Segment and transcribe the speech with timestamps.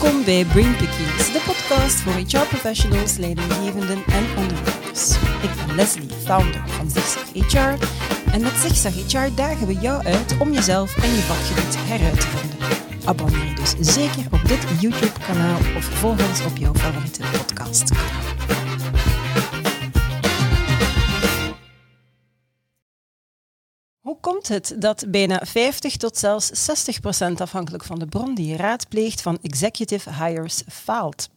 [0.00, 5.10] Welkom bij Brain Pickies, de podcast voor HR-professionals, leidinggevenden en ondernemers.
[5.42, 7.84] Ik ben Leslie, founder van Zigzag HR.
[8.32, 12.26] En met Zigzag HR dagen we jou uit om jezelf en je vakgebied heruit te
[12.26, 12.58] vinden.
[13.04, 17.90] Abonneer je dus zeker op dit YouTube-kanaal of volg ons op jouw favoriete podcast.
[24.20, 28.46] Hoe komt het dat bijna 50 tot zelfs 60 procent afhankelijk van de bron die
[28.46, 31.28] je raadpleegt van executive hires faalt?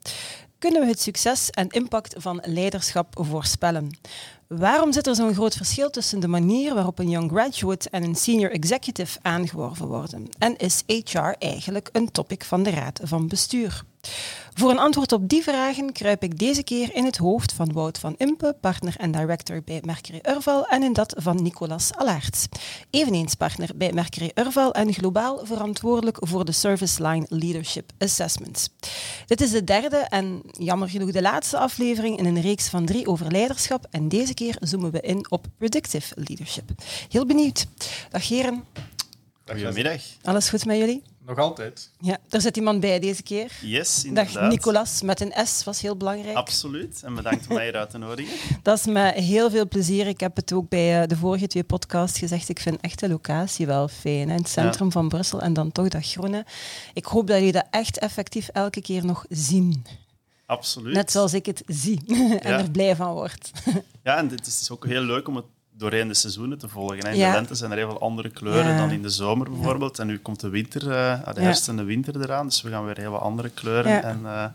[0.57, 3.97] Kunnen we het succes en impact van leiderschap voorspellen?
[4.47, 8.15] Waarom zit er zo'n groot verschil tussen de manier waarop een young graduate en een
[8.15, 10.27] senior executive aangeworven worden?
[10.37, 13.83] En is HR eigenlijk een topic van de raad van bestuur?
[14.53, 17.97] Voor een antwoord op die vragen kruip ik deze keer in het hoofd van Wout
[17.97, 22.47] van Impe, partner en director bij Mercury Urval, en in dat van Nicolas Allaerts,
[22.89, 28.69] eveneens partner bij Mercury Urval en globaal verantwoordelijk voor de Service Line Leadership Assessments.
[29.25, 33.07] Dit is de derde en jammer genoeg de laatste aflevering in een reeks van drie
[33.07, 36.71] over leiderschap en deze keer zoomen we in op predictive leadership.
[37.09, 37.67] Heel benieuwd.
[38.09, 38.63] Dag heren.
[39.45, 40.01] Goedemiddag.
[40.21, 41.03] Alles goed met jullie?
[41.35, 41.89] Nog altijd.
[41.99, 43.51] Ja, er zit iemand bij deze keer.
[43.61, 44.33] Yes, inderdaad.
[44.33, 46.35] Dag Nicolas, met een S was heel belangrijk.
[46.35, 48.37] Absoluut, en bedankt om mij hier uit te nodigen.
[48.63, 50.07] Dat is met heel veel plezier.
[50.07, 52.49] Ik heb het ook bij eh, de vorige twee podcasts gezegd.
[52.49, 54.29] Ik vind echt de locatie wel fijn.
[54.29, 54.35] Hè?
[54.35, 54.91] In het centrum Ja.
[54.91, 56.45] van Brussel en dan toch dat groene.
[56.93, 59.85] Ik hoop dat jullie dat echt effectief elke keer nog zien.
[60.45, 60.93] Absoluut.
[60.93, 62.01] Net zoals ik het zie
[62.39, 62.57] en Ja.
[62.59, 63.51] er blij van word.
[64.03, 65.45] Ja, en het is ook heel leuk om het
[65.81, 66.97] doorheen de seizoenen te volgen.
[66.97, 67.11] Hè.
[67.11, 69.99] In de lente zijn er heel veel andere kleuren dan in de zomer bijvoorbeeld.
[69.99, 71.41] En nu komt de winter, eh, de Ja.
[71.41, 72.45] herfst en de winter eraan.
[72.47, 74.45] Dus we gaan weer heel wat andere kleuren en, eh,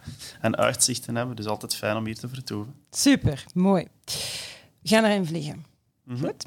[0.40, 1.36] en uitzichten hebben.
[1.36, 2.74] Dus altijd fijn om hier te vertoeven.
[2.90, 3.86] Super, mooi.
[4.82, 5.64] We gaan erin vliegen.
[6.04, 6.24] Mhm.
[6.24, 6.44] Goed.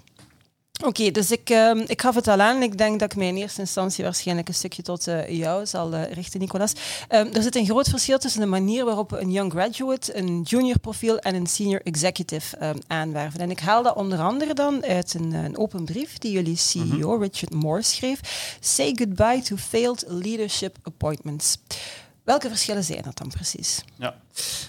[0.86, 2.62] Oké, dus ik, ehm, ik gaf het al aan.
[2.62, 5.94] Ik denk dat ik mij in eerste instantie waarschijnlijk een stukje tot eh, jou zal
[5.94, 6.74] eh, richten, Nicolas.
[7.08, 10.42] Ehm, er zit een groot verschil tussen de manier waarop we een young graduate, een
[10.42, 13.40] junior profiel en een senior executive ehm, aanwerven.
[13.40, 17.16] En ik haal dat onder andere dan uit een, een open brief die jullie CEO
[17.16, 18.20] Richard Moore schreef.
[18.60, 21.58] Say goodbye to failed leadership appointments.
[22.24, 23.84] Welke verschillen zijn dat dan precies?
[23.96, 24.16] Ja.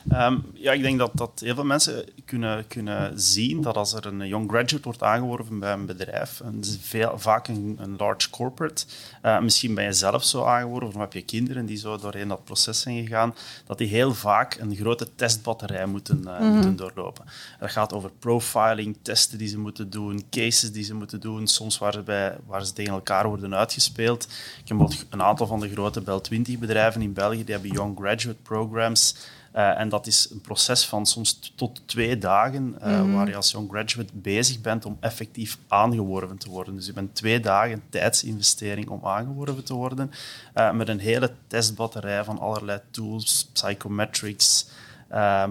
[0.08, 4.06] Ehm, ja, ik denk dat, dat heel veel mensen kunnen, kunnen zien dat als er
[4.06, 7.96] een young graduate wordt aangeworven bij een bedrijf, en het is veel, vaak een, een
[7.96, 8.84] large corporate,
[9.22, 12.44] eh, misschien ben je zelf zo aangeworven of heb je kinderen die zo doorheen dat
[12.44, 13.34] proces zijn gegaan,
[13.66, 17.24] dat die heel vaak een grote testbatterij moeten, eh, moeten doorlopen.
[17.60, 21.78] Dat gaat over profiling, testen die ze moeten doen, cases die ze moeten doen, soms
[21.78, 24.24] waar ze, bij, waar ze tegen elkaar worden uitgespeeld.
[24.24, 27.72] Ik heb bijvoorbeeld een aantal van de grote Bel 20 bedrijven in België, die hebben
[27.72, 29.14] young graduate programs.
[29.50, 33.50] Eh, en dat is een proces van soms tot twee dagen, eh, waar je als
[33.50, 36.74] young graduate bezig bent om effectief aangeworven te worden.
[36.74, 40.10] Dus je bent twee dagen tijdsinvestering om aangeworven te worden,
[40.54, 44.66] eh, met een hele testbatterij van allerlei tools, psychometrics,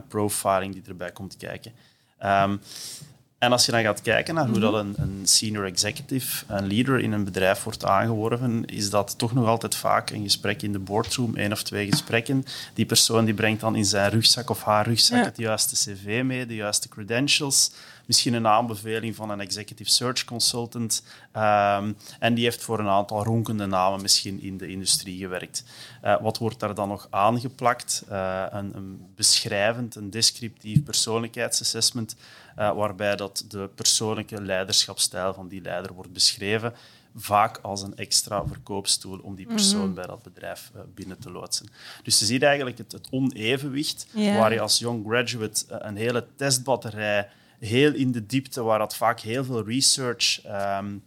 [0.08, 1.72] profiling die erbij komt kijken.
[2.18, 2.58] Ehm,
[3.40, 7.00] en als je dan gaat kijken naar hoe dat een, een senior executive, een leader
[7.00, 10.80] in een bedrijf wordt aangeworven, is dat toch nog altijd vaak een gesprek in de
[10.80, 12.46] boardroom, één of twee gesprekken.
[12.74, 15.24] Die persoon die brengt dan in zijn rugzak of haar rugzak Ja.
[15.24, 17.72] het juiste cv mee, de juiste credentials,
[18.10, 21.04] misschien een aanbeveling van een executive search consultant.
[21.32, 25.64] ehm, en die heeft voor een aantal ronkende namen misschien in de industrie gewerkt.
[26.02, 28.04] Eh, wat wordt daar dan nog aangeplakt?
[28.10, 32.16] Eh, een, een beschrijvend, een descriptief persoonlijkheidsassessment,
[32.56, 36.74] eh, waarbij dat de persoonlijke leiderschapsstijl van die leider wordt beschreven,
[37.16, 41.70] vaak als een extra verkoopstoel om die persoon bij dat bedrijf binnen te loodsen.
[42.04, 47.30] Dus je ziet eigenlijk het, het onevenwicht, waar je als young graduate een hele testbatterij,
[47.60, 50.98] heel in de diepte, waar dat vaak heel veel research ehm,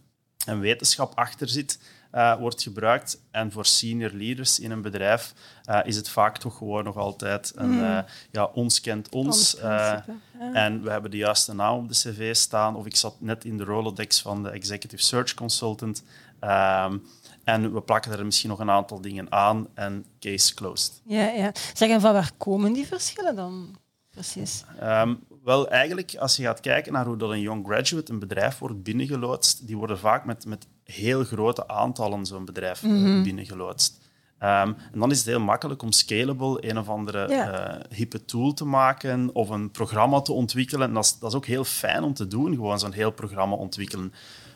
[0.45, 1.79] en wetenschap achter zit,
[2.11, 3.21] eh, wordt gebruikt.
[3.31, 5.33] En voor senior leaders in een bedrijf
[5.63, 7.99] eh, is het vaak toch gewoon nog altijd een eh,
[8.31, 9.25] ja, ons kent ons.
[9.25, 10.53] Ons principe, ja.
[10.53, 12.75] en we hebben de juiste naam op de cv staan.
[12.75, 16.03] Of ik zat net in de Rolodex van de Executive Search Consultant.
[16.39, 16.97] Ehm,
[17.43, 21.01] en we plakken er misschien nog een aantal dingen aan en case closed.
[21.05, 21.51] Ja, ja.
[21.73, 23.75] Zeg, en van waar komen die verschillen dan
[24.09, 24.63] precies?
[24.79, 28.57] Ehm, wel, eigenlijk, als je gaat kijken naar hoe dat een young graduate een bedrijf
[28.59, 34.01] wordt binnengeloodst, die worden vaak met, met heel grote aantallen zo'n bedrijf eh, binnengeloodst.
[34.39, 37.51] Ehm, en dan is het heel makkelijk om scalable een of andere Ja.
[37.77, 40.87] eh, hippe tool te maken of een programma te ontwikkelen.
[40.87, 43.55] En dat is, dat is ook heel fijn om te doen, gewoon zo'n heel programma
[43.55, 44.13] ontwikkelen.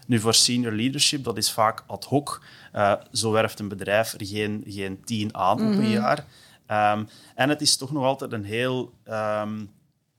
[0.07, 2.41] Nu, voor senior leadership, dat is vaak ad hoc.
[2.71, 6.25] Eh, zo werft een bedrijf er geen, geen tien aan op een jaar.
[6.65, 7.03] Ehm,
[7.35, 8.93] en het is toch nog altijd een heel...
[9.03, 9.65] ehm,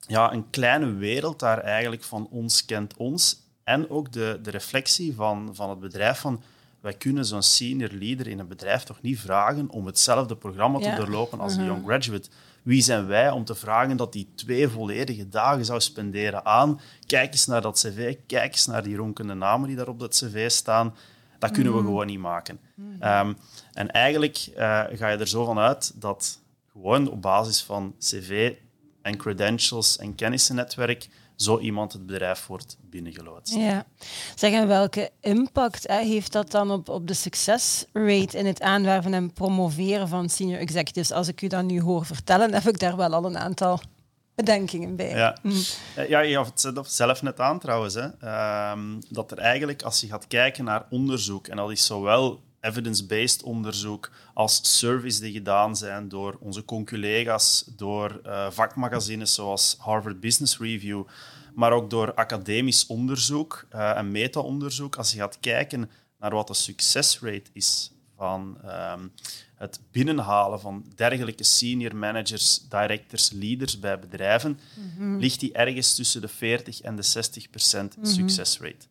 [0.08, 3.46] ja, een kleine wereld daar eigenlijk van ons kent ons.
[3.64, 6.42] En ook de, de reflectie van, van het bedrijf van
[6.80, 10.90] wij kunnen zo'n senior leader in een bedrijf toch niet vragen om hetzelfde programma Ja.
[10.94, 11.68] te doorlopen als een Mhm.
[11.68, 12.28] young graduate.
[12.62, 17.32] Wie zijn wij om te vragen dat die twee volledige dagen zou spenderen aan kijk
[17.32, 20.50] eens naar dat cv, kijk eens naar die ronkende namen die daar op dat cv
[20.50, 20.94] staan.
[21.38, 22.60] Dat kunnen we gewoon niet maken.
[23.00, 23.32] Ehm,
[23.72, 26.40] en eigenlijk eh, ga je er zo van uit dat
[26.72, 28.52] gewoon op basis van cv
[29.08, 33.54] en credentials en kennissennetwerk zo iemand het bedrijf wordt binnengeloodst.
[33.54, 33.86] Ja.
[34.34, 39.14] Zeg, en welke impact hè, heeft dat dan op, op de succesrate in het aanwerven
[39.14, 41.12] en promoveren van senior executives?
[41.12, 43.80] Als ik u dat nu hoor vertellen, heb ik daar wel al een aantal
[44.34, 45.08] bedenkingen bij.
[45.10, 45.52] Ja, Mm.
[45.94, 47.94] Eh, ja je gaf het zelf- zelf net aan trouwens.
[47.94, 48.08] Hè.
[48.20, 53.42] Ehm, dat er eigenlijk, als je gaat kijken naar onderzoek, en dat is zowel evidence-based
[53.42, 60.58] onderzoek als surveys die gedaan zijn door onze conculega's, door eh, vakmagazines zoals Harvard Business
[60.58, 61.04] Review,
[61.54, 64.96] maar ook door academisch onderzoek eh, en meta-onderzoek.
[64.96, 69.08] Als je gaat kijken naar wat de succesrate is van ehm,
[69.54, 74.58] het binnenhalen van dergelijke senior managers, directors, leaders bij bedrijven,
[75.18, 78.86] ligt die ergens tussen de 40 en de 60 procent succesrate.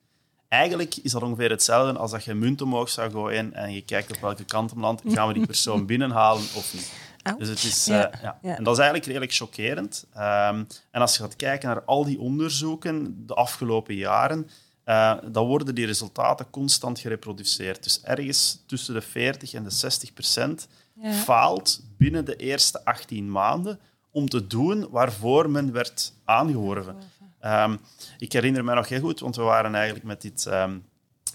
[0.47, 3.81] Eigenlijk is dat ongeveer hetzelfde als dat je een munt omhoog zou gooien en je
[3.81, 6.91] kijkt op welke kant hem landt, gaan we die persoon binnenhalen of niet.
[7.37, 8.37] Dus het is, Ja, eh, ja.
[8.55, 10.05] En dat is eigenlijk redelijk chockerend.
[10.13, 14.49] Ehm, en als je gaat kijken naar al die onderzoeken de afgelopen jaren,
[14.83, 17.83] eh, dan worden die resultaten constant gereproduceerd.
[17.83, 20.67] Dus ergens tussen de 40 en de 60 procent
[21.01, 21.11] Ja.
[21.11, 23.79] faalt binnen de eerste 18 maanden
[24.11, 26.95] om te doen waarvoor men werd aangeworven.
[27.39, 27.77] Ehm,
[28.17, 30.45] ik herinner me nog heel goed, want we waren eigenlijk met dit...
[30.45, 30.77] ehm,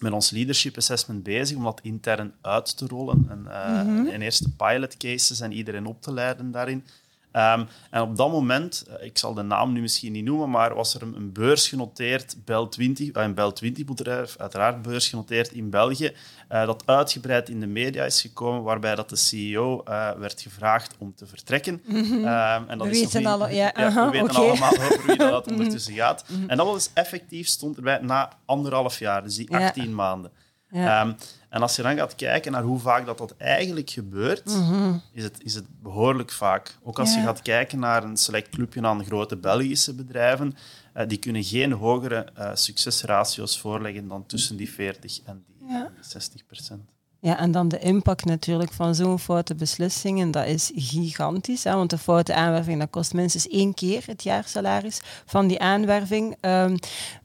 [0.03, 4.45] met ons leadership assessment bezig om dat intern uit te rollen en, eh, en eerst
[4.45, 6.85] de pilot cases en iedereen op te leiden daarin.
[7.33, 10.75] Ehm, en op dat moment, eh, ik zal de naam nu misschien niet noemen, maar
[10.75, 15.71] was er een, een beursgenoteerd Bel 20, eh, een Bel 20 bedrijf, uiteraard beursgenoteerd in
[15.71, 16.13] België,
[16.49, 19.83] eh, dat uitgebreid in de media is gekomen, waarbij dat de CEO
[20.19, 21.83] werd gevraagd om te vertrekken.
[21.89, 25.95] Ehm, en dat We is weten alle- ja, we weten allemaal over wie dat ondertussen
[25.95, 26.25] gaat.
[26.47, 29.67] En dat was effectief, stond erbij na anderhalf jaar, dus die Ja.
[29.67, 30.31] 18 maanden.
[30.69, 31.15] Ja.
[31.53, 34.59] En als je dan gaat kijken naar hoe vaak dat, dat eigenlijk gebeurt,
[35.13, 36.77] is, het, is het behoorlijk vaak.
[36.83, 40.55] Ook als je gaat kijken naar een select clubje aan grote Belgische bedrijven,
[40.93, 45.85] eh, die kunnen geen hogere eh, succesratio's voorleggen dan tussen die 40 en die, Ja.
[45.85, 46.91] en die 60 procent.
[47.21, 51.65] Ja, en dan de impact natuurlijk van zo'n foute beslissingen, dat is gigantisch.
[51.65, 51.75] Hè?
[51.75, 56.37] Want de foute aanwerving, dat kost minstens één keer het jaarsalaris van die aanwerving.
[56.41, 56.77] Ehm,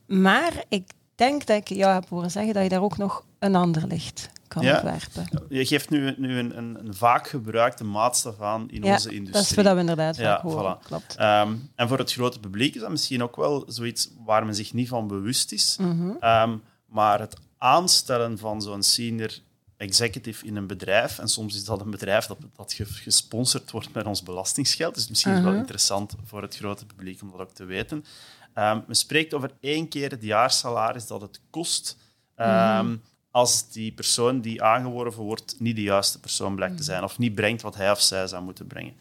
[0.06, 3.56] maar ik denk dat ik jou heb horen zeggen dat je daar ook nog een
[3.56, 4.78] ander licht kan Ja.
[4.78, 5.46] op werpen.
[5.50, 9.32] Je geeft nu, nu een, een, een vaak gebruikte maatstaf aan in Ja, onze industrie.
[9.44, 10.78] dat is wat we inderdaad Ja, vaak horen.
[10.78, 10.86] voilà.
[10.86, 11.16] Klopt.
[11.16, 14.74] Ehm, en voor het grote publiek is dat misschien ook wel zoiets waar men zich
[14.74, 15.78] niet van bewust is.
[15.80, 16.12] Mhm.
[16.20, 19.30] Ehm, maar het aanstellen van zo'n senior
[19.78, 23.94] executive in een bedrijf, en soms is dat een bedrijf dat, dat ge- gesponsord wordt
[23.94, 25.62] met ons belastingsgeld, dus misschien is het wel Mhm.
[25.64, 28.06] interessant voor het grote publiek om dat ook te weten.
[28.54, 31.98] Ehm men spreekt over één keer het jaarsalaris dat het kost
[32.36, 32.96] ehm,
[33.38, 37.36] als die persoon die aangeworven wordt niet de juiste persoon blijkt te zijn of niet
[37.36, 38.94] brengt wat hij of zij zou moeten brengen.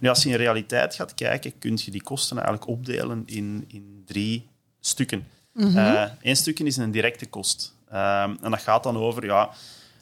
[0.00, 4.02] Nu, als je in realiteit gaat kijken, kun je die kosten eigenlijk opdelen in, in
[4.06, 4.48] drie
[4.80, 5.26] stukken.
[6.22, 7.74] Eén stukje is een directe kost.
[7.88, 9.50] Ehm, en dat gaat dan over, ja,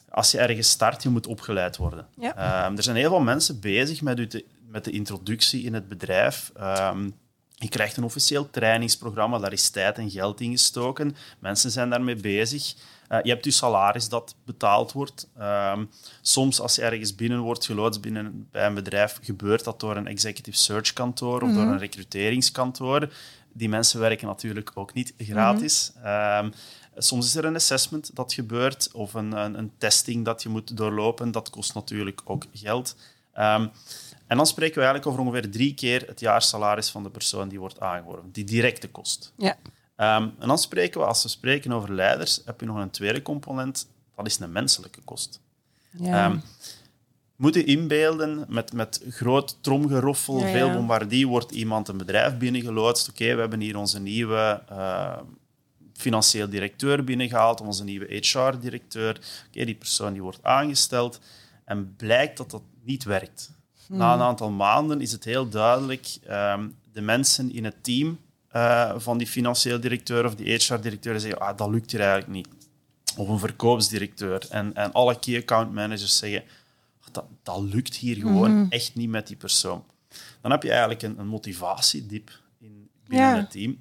[0.08, 2.06] als je ergens start, je moet opgeleid worden.
[2.20, 2.36] Ja.
[2.36, 5.88] Ehm, er zijn heel veel mensen bezig met, u te- met de introductie in het
[5.88, 6.50] bedrijf.
[6.56, 7.08] Ehm,
[7.54, 11.16] je krijgt een officieel trainingsprogramma, daar is tijd en geld in gestoken.
[11.38, 12.74] Mensen zijn daarmee bezig.
[13.12, 15.28] Eh, je hebt je salaris dat betaald wordt.
[15.38, 15.84] Ehm,
[16.20, 20.06] soms als je ergens binnen wordt geloodst binnen, bij een bedrijf, gebeurt dat door een
[20.06, 23.12] executive search kantoor of door een recruteringskantoor.
[23.52, 25.92] Die mensen werken natuurlijk ook niet gratis.
[26.02, 26.50] Ehm,
[26.96, 30.76] soms is er een assessment dat gebeurt of een, een, een testing dat je moet
[30.76, 31.30] doorlopen.
[31.30, 32.96] Dat kost natuurlijk ook geld.
[33.32, 33.66] Ehm,
[34.26, 37.60] en dan spreken we eigenlijk over ongeveer drie keer het jaarsalaris van de persoon die
[37.60, 38.32] wordt aangeworven.
[38.32, 39.32] Die directe kost.
[39.36, 39.56] Ja.
[40.02, 43.22] Ehm, en dan spreken we, als we spreken over leiders, heb je nog een tweede
[43.22, 43.88] component.
[44.16, 45.40] Dat is een menselijke kost.
[45.90, 46.24] Ja.
[46.24, 46.38] Ehm,
[47.36, 50.52] moeten inbeelden met, met groot tromgeroffel, Ja, ja.
[50.52, 53.08] veel bombardie, wordt iemand een bedrijf binnengeloodst.
[53.08, 55.18] Oké, we hebben hier onze nieuwe eh,
[55.94, 59.20] financieel directeur binnengehaald, onze nieuwe HR-directeur.
[59.48, 61.20] Oké, die persoon die wordt aangesteld.
[61.64, 63.50] En blijkt dat dat niet werkt.
[63.88, 68.18] Na een aantal maanden is het heel duidelijk, ehm, de mensen in het team
[68.52, 72.48] eh, van die financieel directeur of die HR-directeur zeggen, ah, dat lukt hier eigenlijk niet.
[73.16, 74.46] Of een verkoopsdirecteur.
[74.50, 76.42] En, en alle key account managers zeggen,
[77.12, 79.84] dat, dat lukt hier gewoon echt niet met die persoon.
[80.40, 83.36] Dan heb je eigenlijk een, een motivatiediep in, binnen Ja.
[83.36, 83.80] het team.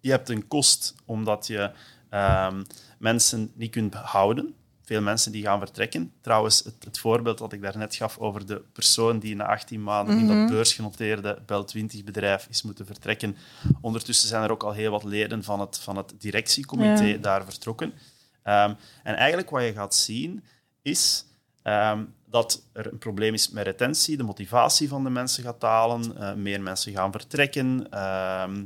[0.00, 1.70] Je hebt een kost omdat je
[2.10, 2.62] ehm,
[2.98, 4.54] mensen niet kunt houden,
[4.90, 6.12] veel mensen die gaan vertrekken.
[6.20, 10.18] Trouwens, het, het voorbeeld dat ik daarnet gaf over de persoon die na 18 maanden
[10.18, 13.36] in dat beursgenoteerde Bel 20 bedrijf is moeten vertrekken.
[13.80, 17.16] Ondertussen zijn er ook al heel wat leden van het, van het directiecomité Ja.
[17.16, 17.92] daar vertrokken.
[18.42, 20.44] Ehm, en eigenlijk wat je gaat zien
[20.82, 21.24] is
[21.62, 26.16] ehm, dat er een probleem is met retentie, de motivatie van de mensen gaat dalen,
[26.16, 27.86] eh, meer mensen gaan vertrekken.
[27.90, 28.64] ehm,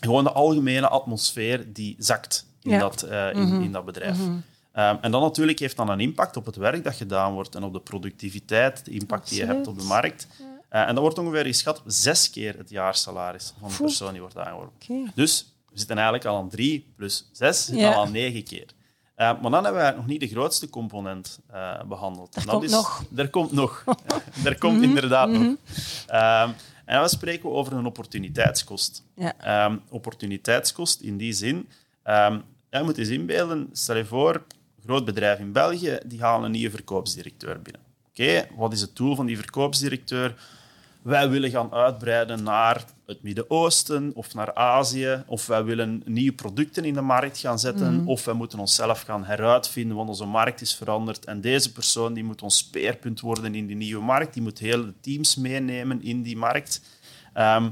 [0.00, 2.78] gewoon de algemene atmosfeer die zakt in, Ja.
[2.78, 4.18] dat, eh, in, in dat bedrijf.
[4.72, 7.62] Ehm, en dan natuurlijk heeft dat een impact op het werk dat gedaan wordt en
[7.62, 10.26] op de productiviteit, de impact die je hebt op de markt.
[10.68, 14.20] Eh, en dat wordt ongeveer geschat op zes keer het jaarsalaris van de persoon die
[14.20, 15.12] wordt aangeworven.
[15.14, 17.92] Dus we zitten eigenlijk al aan drie plus zes, zitten Ja.
[17.92, 18.66] al aan negen keer.
[19.14, 22.36] Eh, maar dan hebben we nog niet de grootste component eh, behandeld.
[22.36, 23.02] Er komt is, nog.
[23.16, 23.84] Er komt nog.
[24.44, 25.56] er komt inderdaad nog.
[26.06, 26.50] Ehm,
[26.84, 29.04] en dan spreken we over een opportuniteitskost.
[29.16, 29.34] Ja.
[29.38, 31.68] Ehm, opportuniteitskost in die zin.
[32.02, 32.38] ehm
[32.70, 34.42] ja, je moet eens inbeelden, stel je voor,
[34.90, 37.82] groot bedrijf in België, die halen een nieuwe verkoopsdirecteur binnen.
[38.10, 40.34] Oké, wat is het doel van die verkoopsdirecteur?
[41.02, 46.84] Wij willen gaan uitbreiden naar het Midden-Oosten of naar Azië, of wij willen nieuwe producten
[46.84, 50.74] in de markt gaan zetten, of wij moeten onszelf gaan heruitvinden, want onze markt is
[50.74, 51.24] veranderd.
[51.24, 54.84] En deze persoon die moet ons speerpunt worden in die nieuwe markt, die moet heel
[54.84, 56.82] de teams meenemen in die markt.
[57.32, 57.68] Ehm,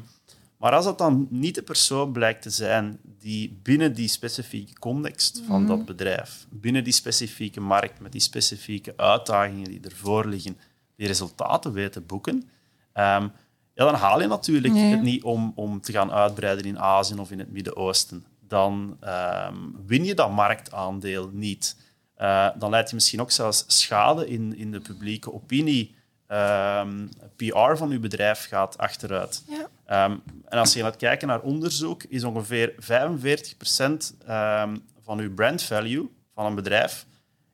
[0.56, 5.42] maar als dat dan niet de persoon blijkt te zijn die binnen die specifieke context
[5.46, 10.58] van dat bedrijf, binnen die specifieke markt, met die specifieke uitdagingen die ervoor liggen,
[10.96, 12.48] die resultaten weet te boeken,
[12.92, 13.28] ehm,
[13.74, 14.90] ja, dan haal je natuurlijk Nee.
[14.90, 18.24] het niet om, om te gaan uitbreiden in Azië of in het Midden-Oosten.
[18.40, 19.56] Dan ehm,
[19.86, 21.76] win je dat marktaandeel niet.
[22.14, 25.94] Eh, dan leid je misschien ook zelfs schade in, in de publieke opinie.
[26.26, 27.06] Ehm,
[27.36, 29.42] PR van je bedrijf gaat achteruit.
[29.48, 29.68] Ja.
[29.88, 30.16] Ehm,
[30.48, 36.10] en als je gaat kijken naar onderzoek, is ongeveer 45% ehm, van uw brand value
[36.34, 37.06] van een bedrijf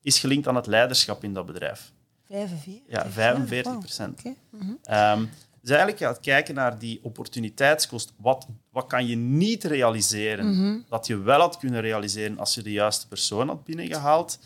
[0.03, 1.93] is gelinkt aan het leiderschap in dat bedrijf.
[2.29, 2.83] 45?
[2.88, 4.19] Ja, 45 Wow, procent.
[4.19, 4.35] oké.
[4.50, 4.73] Mhm.
[4.83, 5.25] Ehm,
[5.61, 8.12] dus eigenlijk gaat kijken naar die opportuniteitskost.
[8.17, 10.79] Wat, wat kan je niet realiseren Mhm.
[10.88, 14.38] dat je wel had kunnen realiseren als je de juiste persoon had binnengehaald?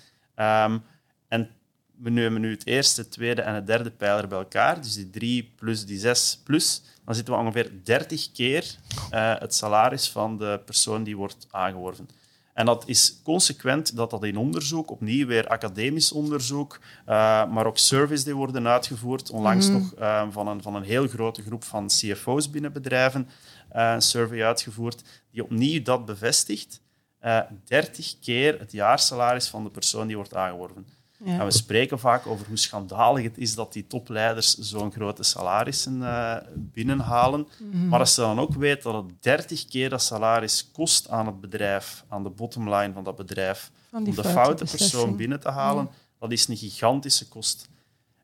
[1.29, 1.51] En
[1.97, 5.11] we nemen nu het eerste, het tweede en het derde pijler bij elkaar, dus die
[5.11, 8.77] drie plus die zes plus, dan zitten we ongeveer 30 keer
[9.11, 12.09] eh, het salaris van de persoon die wordt aangeworven.
[12.55, 17.15] En dat is consequent dat dat in onderzoek, opnieuw weer academisch onderzoek, eh,
[17.51, 19.31] maar ook surveys die worden uitgevoerd.
[19.31, 23.29] Onlangs nog eh, van, een, van een heel grote groep van CFO's binnen bedrijven
[23.71, 26.81] een survey uitgevoerd, die opnieuw dat bevestigt.
[27.19, 30.98] Eh 30 keer het jaarsalaris van de persoon die wordt aangeworven.
[31.25, 31.39] Ja.
[31.39, 36.03] En we spreken vaak over hoe schandalig het is dat die topleiders zo'n grote salarissen
[36.03, 37.49] eh, binnenhalen.
[37.89, 41.41] Maar als ze dan ook weten dat het 30 keer dat salaris kost aan het
[41.41, 45.89] bedrijf, aan de bottomline van dat bedrijf, Van om de foute persoon binnen te halen,
[46.19, 47.69] dat is een gigantische kost.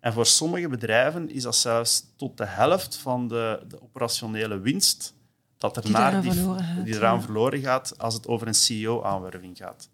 [0.00, 5.14] En voor sommige bedrijven is dat zelfs tot de helft van de, de operationele winst
[5.58, 7.22] dat er Die naar die, verloren gaat, die eraan ja.
[7.22, 9.88] verloren gaat als het over een CEO-aanwerving gaat.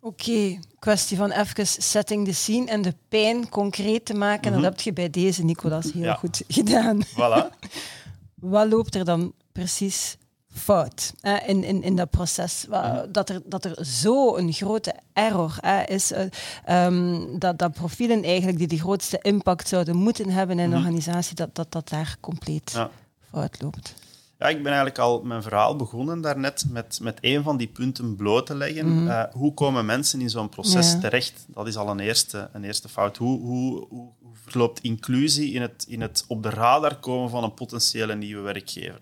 [0.00, 4.52] Oké, kwestie van even setting the scene en de pijn concreet te maken.
[4.52, 6.02] Dat heb je bij deze, Nicolas, heel Mhm.
[6.04, 6.14] Ja.
[6.14, 7.04] goed gedaan.
[7.06, 7.58] Voilà.
[8.34, 10.16] Wat loopt er dan precies
[10.52, 11.12] fout
[11.46, 12.64] in, in, in dat proces?
[12.68, 16.26] Wa- Dat er, dat er zo een grote error hè, is, eh,
[16.64, 21.34] ehm, dat, dat profielen eigenlijk die de grootste impact zouden moeten hebben in een organisatie,
[21.34, 22.90] dat, dat dat daar compleet Ja.
[23.30, 23.94] fout loopt.
[24.38, 28.16] Ja, ik ben eigenlijk al mijn verhaal begonnen daarnet met, met een van die punten
[28.16, 29.08] bloot te leggen.
[29.08, 30.98] Eh, hoe komen mensen in zo'n proces Ja.
[30.98, 31.46] terecht?
[31.48, 33.16] Dat is al een eerste, een eerste fout.
[33.16, 34.10] Hoe, hoe, hoe,
[34.44, 38.98] verloopt inclusie in het, in het op de radar komen van een potentiële nieuwe werkgever?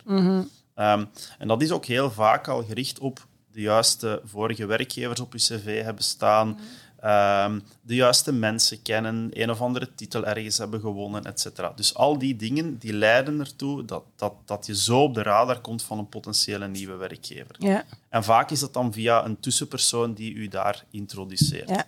[0.74, 1.04] Ehm,
[1.38, 5.38] en dat is ook heel vaak al gericht op de juiste vorige werkgevers op je
[5.38, 6.58] cv hebben staan,
[7.06, 11.46] ehm, de juiste mensen kennen, een of andere titel ergens hebben gewonnen, etc.
[11.76, 15.60] Dus al die dingen die leiden ertoe dat, dat, dat je zo op de radar
[15.60, 17.54] komt van een potentiële nieuwe werkgever.
[17.58, 21.68] Ja, En vaak is dat dan via een tussenpersoon die u daar introduceert.
[21.68, 21.86] ja.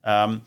[0.00, 0.38] Ehm,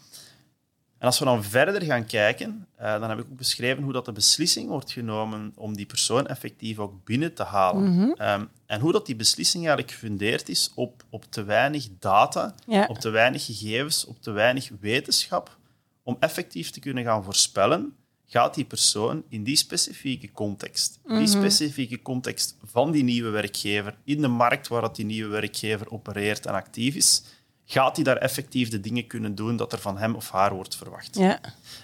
[1.04, 4.06] en als we dan verder gaan kijken, eh, dan heb ik ook beschreven hoe dat
[4.06, 8.16] de beslissing wordt genomen om die persoon effectief ook binnen te halen.
[8.18, 12.86] Ehm, en hoe dat die beslissing eigenlijk gefundeerd is op, op te weinig data, Ja.
[12.90, 15.58] op te weinig gegevens, op te weinig wetenschap,
[16.04, 17.96] om effectief te kunnen gaan voorspellen,
[18.26, 24.22] gaat die persoon in die specifieke context, die specifieke context van die nieuwe werkgever, in
[24.22, 27.24] de markt waar dat die nieuwe werkgever opereert en actief is,
[27.74, 30.76] gaat hij daar effectief de dingen kunnen doen dat er van hem of haar wordt
[30.76, 31.16] verwacht.
[31.18, 31.40] ja.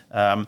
[0.09, 0.43] Ehm,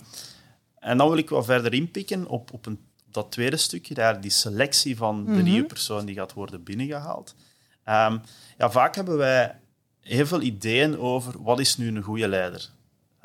[0.79, 4.21] en dan wil ik wel verder inpikken op, op, een, op dat tweede stukje, daar
[4.21, 7.35] die selectie van de nieuwe persoon die gaat worden binnengehaald.
[7.83, 8.17] Ehm,
[8.57, 9.59] ja, vaak hebben wij
[10.01, 12.69] heel veel ideeën over wat is nu een goede leider.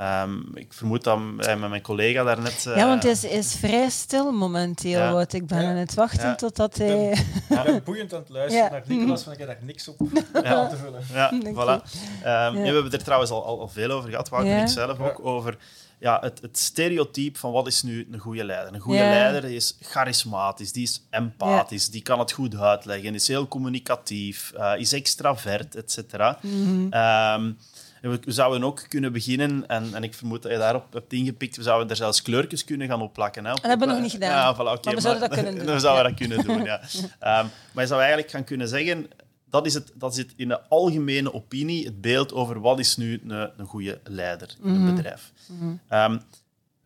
[0.00, 2.64] Um, ik vermoed dat met mijn collega daarnet...
[2.68, 4.98] Uh, ja, want hij is, is, vrij stil momenteel.
[4.98, 5.12] Ja.
[5.12, 5.32] Wat.
[5.32, 5.68] Ik ben ja.
[5.68, 6.34] aan het wachten ja.
[6.34, 7.10] totdat hij...
[7.10, 10.00] Ik ben, ben boeiend aan het luisteren naar Nicolas, want ik heb daar niks op
[10.32, 11.02] aan te vullen.
[11.12, 11.82] Ja, voilà.
[12.18, 15.00] Um, we hebben er trouwens al, al, al veel over gehad, Wouter en ik zelf
[15.00, 15.56] ook, over
[15.98, 18.74] ja, het, het stereotype van wat is nu een goede leider.
[18.74, 23.48] Een goede leider is charismatisch, die is empathisch, die kan het goed uitleggen, is heel
[23.48, 26.38] communicatief, uh, is extravert, et cetera.
[26.42, 27.56] Mm -hmm.
[28.00, 31.62] We, zouden ook kunnen beginnen, en, en ik vermoed dat je daarop hebt ingepikt, we
[31.62, 33.44] zouden er zelfs kleurtjes kunnen gaan opplakken.
[33.44, 34.30] Hè, dat hebben we nog niet gedaan.
[34.30, 35.74] Ja, voilà, okay, maar we zouden dat kunnen doen.
[35.74, 36.80] We zouden dat kunnen doen, ja.
[36.80, 39.10] um, maar je zou eigenlijk gaan kunnen zeggen,
[39.50, 42.96] dat is, het, dat is het in de algemene opinie het beeld over wat is
[42.96, 44.94] nu een, een goede leider in een mhm.
[44.94, 45.32] bedrijf.
[45.46, 45.80] Mm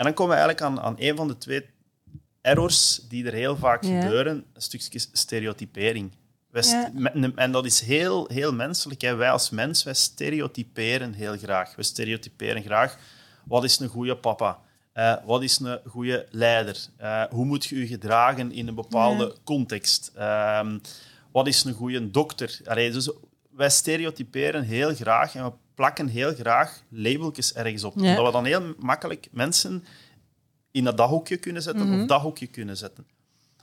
[0.00, 1.66] en dan komen we eigenlijk aan, aan een van de twee
[2.40, 6.12] errors die er heel vaak gebeuren, een stukje stereotypering.
[7.34, 9.00] En dat is heel, heel menselijk.
[9.00, 9.14] Hè.
[9.14, 11.76] Wij als mens, wij stereotyperen heel graag.
[11.76, 12.98] We stereotyperen graag
[13.50, 14.58] wat is een goede papa?
[14.94, 16.86] Uh, wat is een goede leider?
[17.00, 20.12] Uh, hoe moet je je gedragen in een bepaalde context?
[20.16, 20.66] Uh,
[21.32, 22.60] wat is een goede dokter?
[22.64, 23.10] Allee, dus
[23.50, 27.94] wij stereotyperen heel graag en we plakken heel graag labeltjes ergens op.
[27.96, 28.08] Ja.
[28.08, 29.84] Omdat we dan heel makkelijk mensen
[30.70, 32.02] in dat hoekje kunnen zetten mm -hmm.
[32.02, 33.06] of dat hoekje kunnen zetten.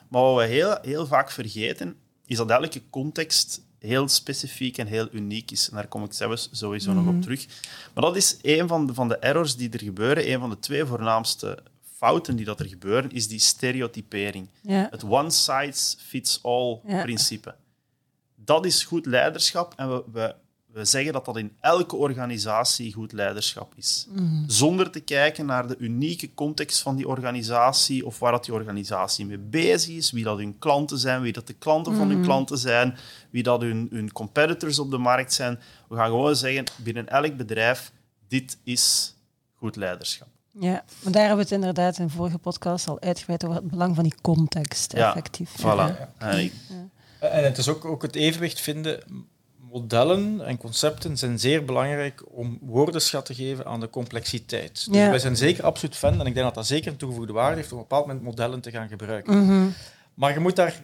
[0.10, 1.96] Maar wat we heel, heel vaak vergeten,
[2.28, 5.70] is dat elke context heel specifiek en heel uniek is.
[5.70, 7.22] En daar kom ik zelfs sowieso nog op mhm.
[7.22, 7.48] terug.
[7.94, 10.32] Maar dat is een van de, van de errors die er gebeuren.
[10.32, 11.64] Een van de twee voornaamste
[11.98, 14.50] fouten die dat er gebeuren, is die stereotypering.
[14.68, 17.56] Het one size fits all principe.
[18.36, 20.36] Dat is goed leiderschap en we, we,
[20.78, 24.08] we, zeggen dat dat in elke organisatie goed leiderschap is.
[24.10, 24.44] Mhm.
[24.48, 29.26] Zonder te kijken naar de unieke context van die organisatie of waar dat die organisatie
[29.26, 32.26] mee bezig is, wie dat hun klanten zijn, wie dat de klanten van hun mhm.
[32.26, 32.98] klanten zijn,
[33.30, 35.60] wie dat hun, hun competitors op de markt zijn.
[35.90, 37.92] We gaan gewoon zeggen, binnen elk bedrijf,
[38.28, 39.16] dit is
[39.56, 40.28] goed leiderschap.
[40.60, 43.70] Ja, maar daar hebben we het inderdaad in de vorige podcast al uitgebreid over het
[43.70, 45.52] belang van die context, ja, effectief.
[45.60, 45.64] Voilà.
[46.20, 46.50] Ja.
[47.20, 49.04] En het is ook, ook het evenwicht vinden.
[49.72, 54.88] Modellen en concepten zijn zeer belangrijk om woordenschat te geven aan de complexiteit.
[54.92, 57.56] Dus wij zijn zeker absoluut fan, en ik denk dat dat zeker een toegevoegde waarde
[57.56, 59.46] heeft om op een bepaald moment modellen te gaan gebruiken.
[59.46, 59.68] Mhm.
[60.14, 60.84] Maar je moet daar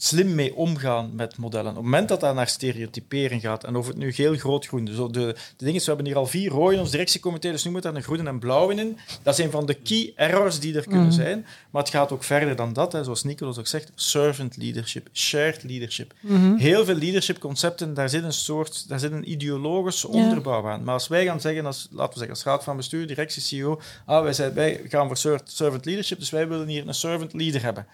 [0.00, 1.70] slim mee omgaan met modellen.
[1.70, 4.88] Op het moment dat dat naar stereotypering gaat, en of het nu geel, groot, groen,
[4.88, 7.70] zo de, de dingen, we hebben hier al vier rode in ons directiecomité, dus nu
[7.70, 8.98] moet daar een groene en blauw in.
[9.22, 11.14] Dat is een van de key errors die er kunnen mhm.
[11.14, 11.46] zijn.
[11.70, 13.04] Maar het gaat ook verder dan dat, hè.
[13.04, 16.14] zoals Nicolas ook zegt, servant leadership, shared leadership.
[16.20, 16.56] Mhm.
[16.56, 20.84] Heel veel leadership concepten, daar zit een soort, daar zit een ideologische onderbouw aan.
[20.84, 23.80] Maar als wij gaan zeggen, als, laten we zeggen, als raad van bestuur, directie, CEO,
[24.06, 27.62] ah, wij, zijn, wij gaan voor servant leadership, dus wij willen hier een servant leader
[27.62, 27.86] hebben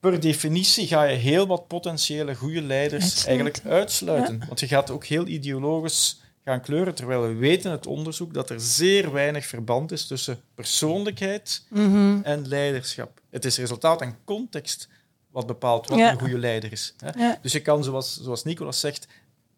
[0.00, 4.42] per definitie ga je heel wat potentiële goede leiders eigenlijk uitsluiten.
[4.46, 8.60] Want je gaat ook heel ideologisch gaan kleuren, terwijl we weten uit onderzoek dat er
[8.60, 12.20] zeer weinig verband is tussen persoonlijkheid mhm.
[12.22, 13.20] en leiderschap.
[13.30, 14.88] Het is resultaat en context
[15.30, 16.94] wat bepaalt wat een goede leider is.
[16.98, 17.34] Hè?
[17.42, 19.06] Dus je kan, zoals, zoals Nicolas zegt,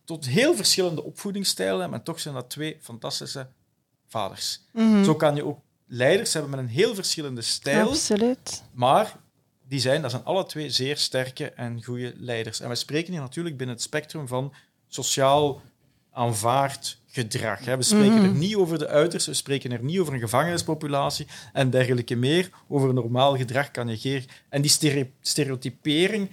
[0.05, 3.47] tot heel verschillende opvoedingsstijlen hebben, maar toch zijn dat twee fantastische
[4.07, 4.61] vaders.
[4.73, 5.05] Mhm.
[5.05, 7.89] Zo kan je ook leiders hebben met een heel verschillende stijl.
[7.89, 8.63] Absoluut.
[8.73, 9.17] Maar
[9.73, 12.61] die zijn, dat zijn alle twee zeer sterke en goede leiders.
[12.61, 14.53] En we spreken hier natuurlijk binnen het spectrum van
[14.89, 15.63] sociaal
[16.11, 17.65] aanvaard gedrag.
[17.65, 18.39] We spreken er mhm.
[18.39, 22.51] niet over de uitersten, we spreken er niet over een gevangenispopulatie en dergelijke meer.
[22.69, 24.25] Over normaal gedrag kan je geen...
[24.49, 24.71] En die
[25.21, 26.31] stereotypering,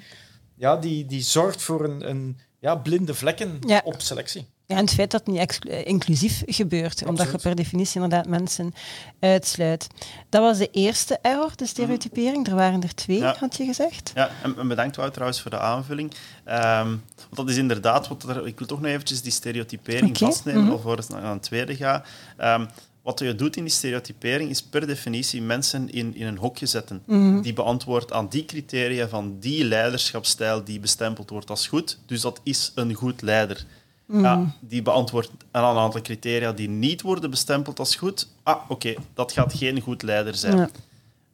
[0.55, 4.45] ja, die, die zorgt voor een, een ja, blinde vlekken op selectie.
[4.69, 8.27] Ja, en het feit dat het niet eh, inclusief gebeurt, omdat je per definitie inderdaad
[8.27, 8.73] mensen
[9.19, 9.87] uitsluit.
[10.29, 12.47] Dat was de eerste error, de stereotypering.
[12.47, 14.11] Er waren er twee, had je gezegd.
[14.15, 16.11] Ja, en bedankt Wout trouwens voor de aanvulling.
[16.45, 20.61] Um, want dat is inderdaad, wat er, ik wil toch nog eventjes die stereotypering vastnemen,
[20.61, 20.79] mm -hmm.
[20.79, 22.03] voor het naar een tweede ga.
[22.39, 22.67] Um,
[23.01, 27.01] wat je doet in die stereotypering is per definitie mensen in, in een hokje zetten.
[27.05, 27.41] Mhm.
[27.41, 31.99] Die beantwoordt aan die criteria van die leiderschapsstijl die bestempeld wordt als goed.
[32.05, 33.65] Dus dat is een goed leider.
[34.11, 38.27] Ja, die beantwoordt aan een aantal criteria die niet worden bestempeld als goed.
[38.43, 40.57] Ah, oké, dat gaat geen goed leider zijn.
[40.57, 40.69] Maar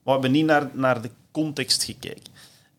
[0.03, 2.23] we hebben niet naar, naar de context gekeken.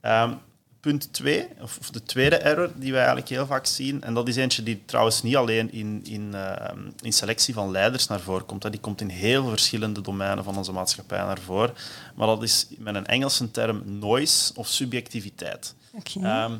[0.00, 0.32] Ehm,
[0.80, 4.28] punt 2, of, of, de tweede error die wij eigenlijk heel vaak zien, en dat
[4.28, 8.46] is eentje die trouwens niet alleen in, in, ehm, in selectie van leiders naar voren
[8.46, 8.70] komt, hè.
[8.70, 11.74] die komt in heel verschillende domeinen van onze maatschappij naar voren,
[12.14, 15.74] maar dat is met een Engelse term noise of subjectiviteit.
[15.92, 16.22] Okay.
[16.22, 16.52] Ehm,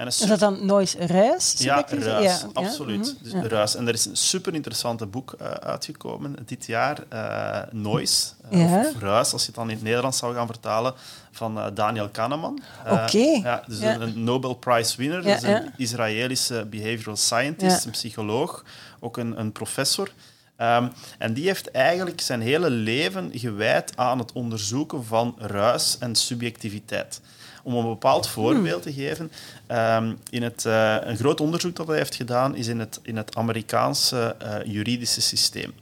[0.00, 1.54] En Is dat dan noise ruis?
[1.58, 2.98] ja, ruis, Ja, absoluut.
[2.98, 3.22] Mhm.
[3.22, 3.48] Dus Ja.
[3.48, 3.74] ruis.
[3.74, 9.00] En er is een super interessante boek eh, uitgekomen dit jaar, eh, Noise, eh, of,
[9.00, 10.94] Ruis, als je het dan in het Nederlands zou gaan vertalen,
[11.30, 12.60] van Daniel Kahneman.
[12.90, 13.18] Oké.
[13.18, 15.72] Ja, dus een, Nobel Prize winner, dus een ja.
[15.76, 18.64] Israëlische behavioral scientist, een psycholoog,
[19.00, 20.10] ook een, een professor.
[20.56, 26.14] Ehm, en die heeft eigenlijk zijn hele leven gewijd aan het onderzoeken van ruis en
[26.14, 27.20] subjectiviteit.
[27.62, 29.32] Om een bepaald voorbeeld te geven,
[29.66, 33.16] ehm, in het, eh, een groot onderzoek dat hij heeft gedaan is in het, in
[33.16, 35.72] het Amerikaanse eh, juridische systeem.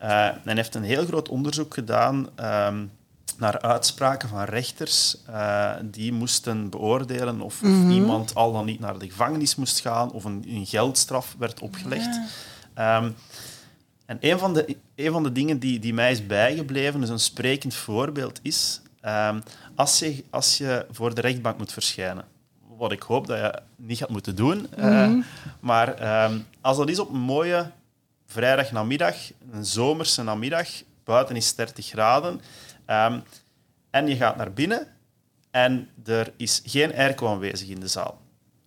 [0.00, 2.84] Eh, en hij heeft een heel groot onderzoek gedaan ehm,
[3.38, 8.98] naar uitspraken van rechters eh, die moesten beoordelen of, of iemand al dan niet naar
[8.98, 12.20] de gevangenis moest gaan of een, een geldstraf werd opgelegd.
[12.74, 13.10] Ehm,
[14.06, 17.20] en een van de, een van de dingen die, die mij is bijgebleven, dus een
[17.20, 18.80] sprekend voorbeeld, is
[19.74, 22.24] als, je, als je voor de rechtbank moet verschijnen.
[22.76, 24.74] Wat ik hoop dat je niet gaat moeten doen.
[24.76, 25.12] eh,
[25.60, 27.70] maar ehm, als dat is op een mooie
[28.26, 29.16] vrijdagnamiddag,
[29.52, 30.68] een zomerse namiddag,
[31.04, 32.40] buiten is 30 graden,
[32.86, 33.18] ehm,
[33.90, 34.86] en je gaat naar binnen
[35.50, 38.20] en er is geen airco aanwezig in de zaal.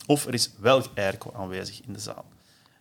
[0.05, 2.25] Of er is wel airco aanwezig in de zaal.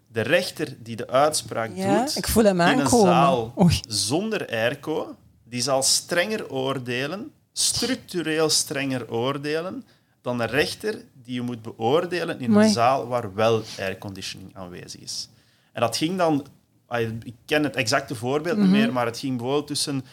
[0.09, 3.81] De rechter die de uitspraak Ja, doet ik voel hem in een zaal Oei.
[3.89, 9.85] zonder airco, die zal strenger oordelen, structureel strenger oordelen,
[10.21, 15.29] dan een rechter die je moet beoordelen in een zaal waar wel airconditioning aanwezig is.
[15.73, 16.47] En dat ging dan,
[17.23, 18.67] ik ken het exacte voorbeeld Mhm.
[18.67, 20.05] niet meer, maar het ging bijvoorbeeld tussen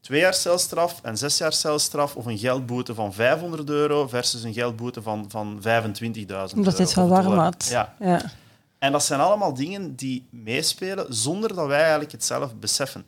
[0.00, 4.52] twee jaar celstraf en zes jaar celstraf of een geldboete van 500 euro versus een
[4.54, 6.48] geldboete van, van 25.000 euro.
[6.56, 7.38] Omdat dit wel warm dollar.
[7.44, 7.66] had.
[7.70, 7.94] Ja.
[8.00, 8.22] Ja.
[8.78, 13.04] En dat zijn allemaal dingen die meespelen zonder dat wij eigenlijk het zelf beseffen.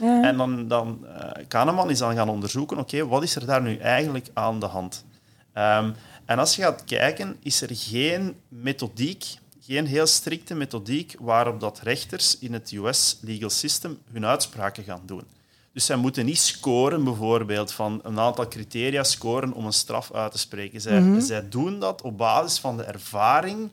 [0.00, 0.22] Ja.
[0.22, 3.76] En dan, dan eh, Kahneman is dan gaan onderzoeken, oké, wat is er daar nu
[3.76, 5.04] eigenlijk aan de hand?
[5.52, 5.90] Ehm,
[6.24, 9.24] en als je gaat kijken, is er geen methodiek,
[9.60, 15.02] geen heel strikte methodiek waarop dat rechters in het US legal system hun uitspraken gaan
[15.06, 15.22] doen.
[15.72, 20.32] Dus zij moeten niet scoren, bijvoorbeeld, van een aantal criteria scoren om een straf uit
[20.32, 20.80] te spreken.
[20.80, 23.70] Zij, zij doen dat op basis van de ervaring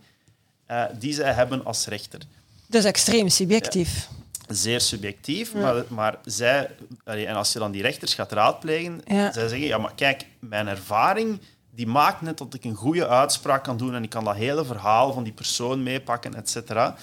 [0.65, 2.19] eh, die zij hebben als rechter
[2.67, 4.09] Dus extreem subjectief.
[4.47, 6.69] Zeer subjectief, maar, maar zij,
[7.03, 9.31] en als je dan die rechters gaat raadplegen, Ja.
[9.31, 11.39] zij zeggen, ja, maar kijk, mijn ervaring
[11.71, 14.65] die maakt net dat ik een goede uitspraak kan doen en ik kan dat hele
[14.65, 16.95] verhaal van die persoon meepakken, et cetera.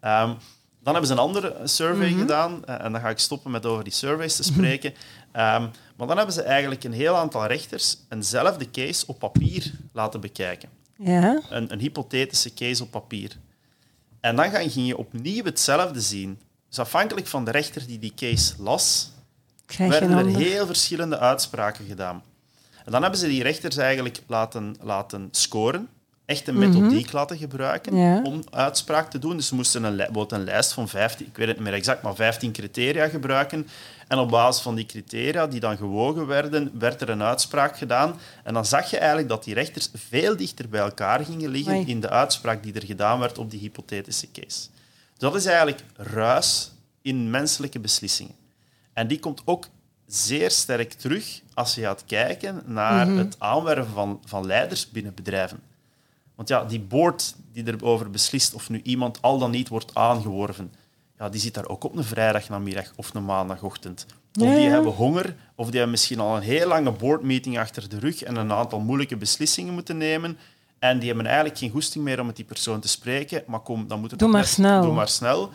[0.00, 0.34] Ehm,
[0.82, 3.84] dan hebben ze een andere survey gedaan, eh, en dan ga ik stoppen met over
[3.84, 4.94] die surveys te spreken.
[5.32, 10.20] Ehm, maar dan hebben ze eigenlijk een heel aantal rechters eenzelfde case op papier laten
[10.20, 11.40] bekijken Ja.
[11.50, 13.36] een, een hypothetische case op papier.
[14.20, 16.40] En dan ging je opnieuw hetzelfde zien.
[16.72, 19.10] Dus afhankelijk van de rechter die die case las,
[19.90, 22.22] werden er heel verschillende uitspraken gedaan.
[22.84, 25.88] En dan hebben ze die rechters eigenlijk laten, laten scoren,
[26.24, 28.02] echt een methodiek laten gebruiken Mhm.
[28.02, 28.22] Ja.
[28.22, 29.36] om uitspraak te doen.
[29.36, 32.02] Dus ze moesten een, bijvoorbeeld een lijst van 15, ik weet het niet meer exact,
[32.02, 33.68] maar 15 criteria gebruiken.
[34.08, 38.18] En op basis van die criteria, die dan gewogen werden, werd er een uitspraak gedaan.
[38.44, 42.00] En dan zag je eigenlijk dat die rechters veel dichter bij elkaar gingen liggen in
[42.00, 44.68] de uitspraak die er gedaan werd op die hypothetische case.
[45.22, 48.34] Dat is eigenlijk ruis in menselijke beslissingen.
[48.92, 49.68] En die komt ook
[50.06, 55.60] zeer sterk terug als je gaat kijken naar het aanwerven van, van leiders binnen bedrijven.
[56.34, 60.72] Want ja, die board die erover beslist of nu iemand al dan niet wordt aangeworven,
[61.18, 64.06] ja, die zit daar ook op een vrijdagnamiddag of een maandagochtend.
[64.08, 64.70] Of Ja, die ja.
[64.70, 68.36] hebben honger, of die hebben misschien al een heel lange boardmeeting achter de rug en
[68.36, 70.38] een aantal moeilijke beslissingen moeten nemen.
[70.82, 73.42] En die hebben eigenlijk geen goesting meer om met die persoon te spreken.
[73.46, 74.82] Maar kom, dan moet het Doe maar net- snel.
[74.82, 75.50] Doe maar snel.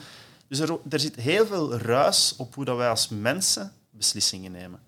[0.47, 4.79] Dus er, er zit heel veel ruis op hoe dat wij als mensen beslissingen nemen.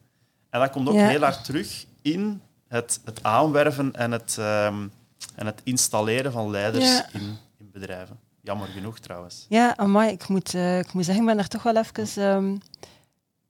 [0.49, 1.07] En dat komt ook Ja.
[1.07, 4.87] heel hard terug in het, het aanwerven en het, ehm,
[5.35, 7.09] en het installeren van leiders Ja.
[7.13, 8.19] in, in bedrijven.
[8.41, 9.45] Jammer genoeg trouwens.
[9.49, 12.55] Ja, amai, ik moet, eh, ik moet zeggen, ik ben er toch wel even ehm,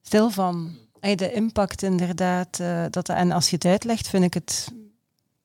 [0.02, 0.78] stil van.
[1.00, 2.60] De impact inderdaad.
[2.60, 4.72] eh, dat, en als je het uitlegt, vind ik het...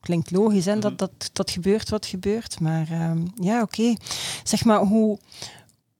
[0.04, 0.80] Klinkt logisch, hè, Mhm.
[0.80, 2.60] dat, dat, dat gebeurt wat gebeurt.
[2.60, 3.94] Maar ehm, ja, oké.
[4.42, 5.18] Zeg maar, hoe,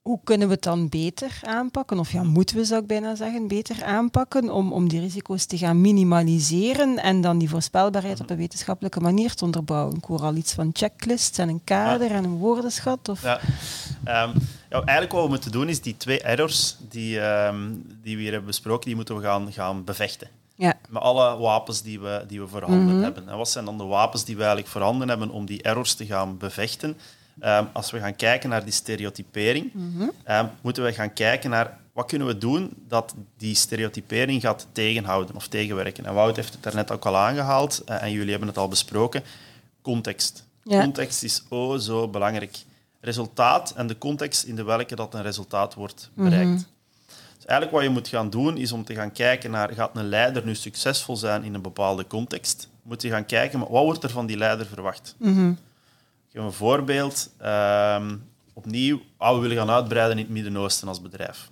[0.01, 1.99] hoe kunnen we het dan beter aanpakken?
[1.99, 5.57] Of ja, moeten we, zou ik bijna zeggen, beter aanpakken om, om die risico's te
[5.57, 9.95] gaan minimaliseren en dan die voorspelbaarheid op een wetenschappelijke manier te onderbouwen?
[9.95, 13.09] Ik hoor al iets van checklists en een kader en een woordenschat.
[13.09, 13.21] Of...
[13.21, 13.39] Ja.
[14.03, 14.29] Ehm,
[14.69, 18.31] ja, eigenlijk wat we moeten doen is die twee errors die, ehm, die we hier
[18.31, 20.27] hebben besproken, die moeten we gaan, gaan bevechten.
[20.55, 20.73] Ja.
[20.89, 23.03] Met alle wapens die we, die we voorhanden Mhm.
[23.03, 23.29] hebben.
[23.29, 26.05] En wat zijn dan de wapens die we eigenlijk voorhanden hebben om die errors te
[26.05, 26.97] gaan bevechten?
[27.39, 30.09] Ehm, als we gaan kijken naar die stereotypering, Mhm.
[30.23, 35.35] ehm, moeten we gaan kijken naar wat kunnen we doen dat die stereotypering gaat tegenhouden
[35.35, 36.05] of tegenwerken.
[36.05, 39.23] En Wout heeft het daarnet ook al aangehaald eh, en jullie hebben het al besproken.
[39.81, 40.45] Context.
[40.63, 40.81] Ja.
[40.81, 42.57] Context is oh zo belangrijk.
[43.01, 46.49] Resultaat en de context in de welke dat een resultaat wordt bereikt.
[46.49, 46.59] Mhm.
[47.45, 50.09] Dus eigenlijk wat je moet gaan doen, is om te gaan kijken naar, gaat een
[50.09, 52.69] leider nu succesvol zijn in een bepaalde context?
[52.83, 55.15] Moet je gaan kijken, maar wat wordt er van die leider verwacht?
[56.27, 57.33] Ik geef een voorbeeld.
[57.37, 58.17] Ehm,
[58.53, 61.49] opnieuw, ah, we willen gaan uitbreiden in het Midden-Oosten als bedrijf.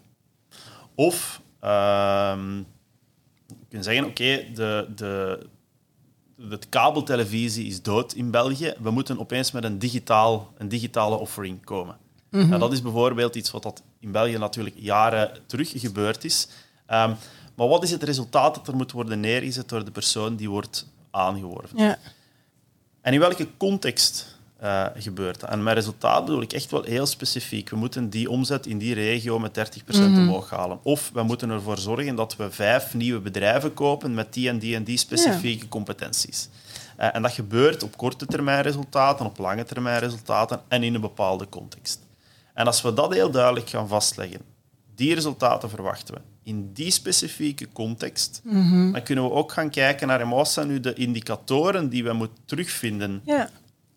[0.96, 2.58] Of ehm,
[3.48, 5.48] je kunt zeggen, oké, de, de,
[6.36, 8.74] de kabeltelevisie is dood in België.
[8.80, 11.98] We moeten opeens met een, digitaal, een digitale offering komen.
[12.34, 16.48] Ja, dat is bijvoorbeeld iets wat dat in België natuurlijk jaren terug gebeurd is.
[16.86, 17.14] Ehm,
[17.56, 20.88] maar wat is het resultaat dat er moet worden neergezet door de persoon die wordt
[21.12, 21.78] aangeworven?
[21.78, 21.98] Ja.
[23.02, 25.50] En in welke context eh, gebeurt dat?
[25.50, 27.70] En met resultaat bedoel ik echt wel heel specifiek.
[27.70, 30.80] We moeten die omzet in die regio met 30% omhoog halen.
[30.84, 34.76] Of we moeten ervoor zorgen dat we vijf nieuwe bedrijven kopen met die en die
[34.76, 36.50] en die specifieke competenties.
[36.98, 41.02] Eh, en dat gebeurt op korte termijn resultaten, op lange termijn resultaten en in een
[41.02, 42.00] bepaalde context.
[42.54, 44.42] En als we dat heel duidelijk gaan vastleggen,
[44.96, 48.42] die resultaten verwachten we in die specifieke context,
[48.92, 52.38] dan kunnen we ook gaan kijken naar wat zijn nu de indicatoren die we moeten
[52.46, 53.50] terugvinden Ja.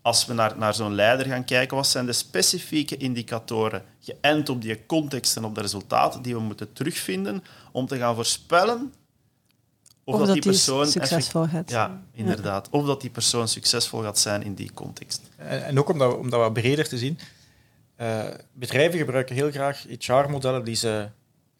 [0.02, 4.62] als we naar, naar zo'n leider gaan kijken, wat zijn de specifieke indicatoren, geënt op
[4.62, 8.92] die context en op de resultaten die we moeten terugvinden, om te gaan voorspellen
[10.04, 12.68] of, Of dat, dat die persoon succesvol effect- gaat Ja, inderdaad.
[12.70, 15.22] Of dat die persoon succesvol gaat zijn in die context.
[15.36, 17.18] En, en ook om dat, om dat wat breder te zien.
[17.96, 21.08] Eh, bedrijven gebruiken heel graag HR-modellen die ze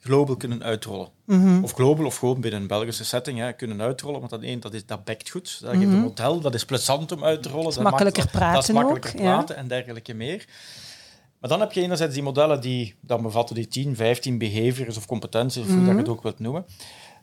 [0.00, 1.08] global kunnen uitrollen.
[1.24, 1.62] Mhm.
[1.62, 4.18] Of global of gewoon binnen een Belgische setting hè, kunnen uitrollen.
[4.18, 5.60] Want dat, één, dat, is, dat bekt goed.
[5.60, 5.80] Dat Mhm.
[5.82, 7.74] geeft een model, dat is plezant om uit te rollen.
[7.74, 9.34] dat makkelijker maakt- Dat is praten makkelijker ook, ja.
[9.36, 10.44] praten en dergelijke meer.
[11.40, 15.06] Maar dan heb je enerzijds die modellen die dan bevatten die 10, 15 behaviors of
[15.06, 15.98] competenties, of hoe dat je Mhm.
[16.00, 16.64] het ook wilt noemen.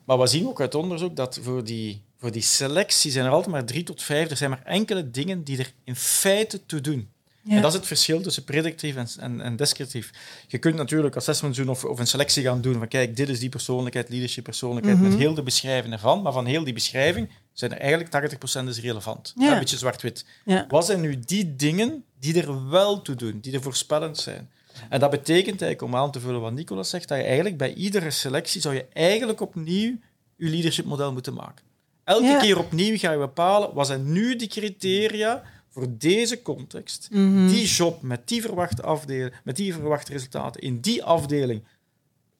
[0.05, 3.51] Maar we zien ook uit onderzoek dat voor die, voor die selectie zijn er altijd
[3.51, 4.29] maar drie tot vijf.
[4.29, 7.09] Er zijn maar enkele dingen die er in feite toe doen.
[7.45, 7.55] Ja.
[7.55, 10.11] En dat is het verschil tussen predictief en, en, en descriptief.
[10.47, 13.39] Je kunt natuurlijk assessments doen of, of een selectie gaan doen van kijk, dit is
[13.39, 15.09] die persoonlijkheid, leadership persoonlijkheid, Mhm.
[15.09, 16.21] met heel de beschrijving ervan.
[16.21, 19.33] Maar van heel die beschrijving zijn er eigenlijk 80% is relevant.
[19.37, 19.53] Ja.
[19.53, 20.25] Een beetje zwart-wit.
[20.67, 24.49] Wat zijn nu die dingen die er wel toe doen, die er voorspellend zijn?
[24.89, 27.73] En dat betekent eigenlijk, om aan te vullen wat Nicolas zegt, dat je eigenlijk bij
[27.73, 29.97] iedere selectie zou je eigenlijk opnieuw
[30.37, 31.65] je leadership model moeten maken.
[32.03, 37.47] Elke keer opnieuw ga je bepalen, wat zijn nu die criteria voor deze context, Mhm.
[37.47, 41.63] die job met die verwachte afdeling, met die verwachte resultaten in die afdeling,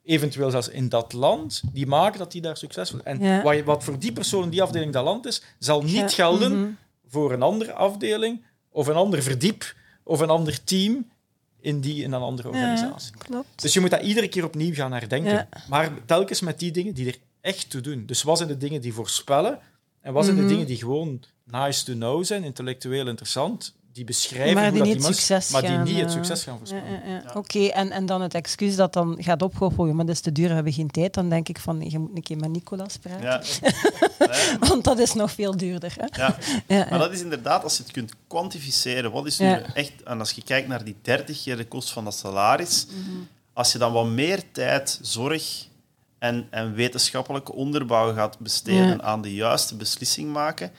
[0.03, 3.19] eventueel zelfs in dat land, die maken dat die daar succesvol zijn.
[3.19, 3.41] En Ja.
[3.43, 6.07] wat, wat voor die persoon in die afdeling dat land is, zal niet Ja.
[6.07, 6.69] gelden Mhm.
[7.07, 11.09] voor een andere afdeling of een ander verdiep of een ander team
[11.59, 13.11] in, die, in een andere organisatie.
[13.17, 13.61] Ja, klopt.
[13.61, 15.47] Dus je moet dat iedere keer opnieuw gaan herdenken.
[15.69, 18.05] Maar telkens met die dingen die er echt toe doen.
[18.05, 19.59] Dus wat zijn de dingen die voorspellen
[20.01, 20.45] en wat zijn Mhm.
[20.47, 24.93] de dingen die gewoon nice to know zijn, intellectueel interessant, die beschrijven Maar hoe die
[24.95, 26.91] dat niet succes maar die niet het eh, succes gaan voorspellen.
[26.91, 27.21] ja, ja.
[27.25, 27.31] Ja.
[27.33, 30.47] Oké, en, en dan het excuus dat dan gaat opgehogen, maar dat is te duur,
[30.47, 31.13] we hebben geen tijd.
[31.13, 33.21] Dan denk ik van, je moet een keer met Nicolas praten.
[34.19, 34.57] Ja.
[34.59, 35.93] Want dat is nog veel duurder.
[35.97, 36.21] Hè?
[36.23, 36.37] ja.
[36.67, 36.97] Ja, Maar ja.
[36.97, 39.73] dat is inderdaad, als je het kunt kwantificeren, wat is nu Ja.
[39.73, 42.87] echt, en als je kijkt naar die 30 keer de kost van dat salaris,
[43.53, 45.67] als je dan wat meer tijd, zorg
[46.19, 49.01] en, en wetenschappelijke onderbouw gaat besteden Ja.
[49.01, 50.71] aan de juiste beslissing maken,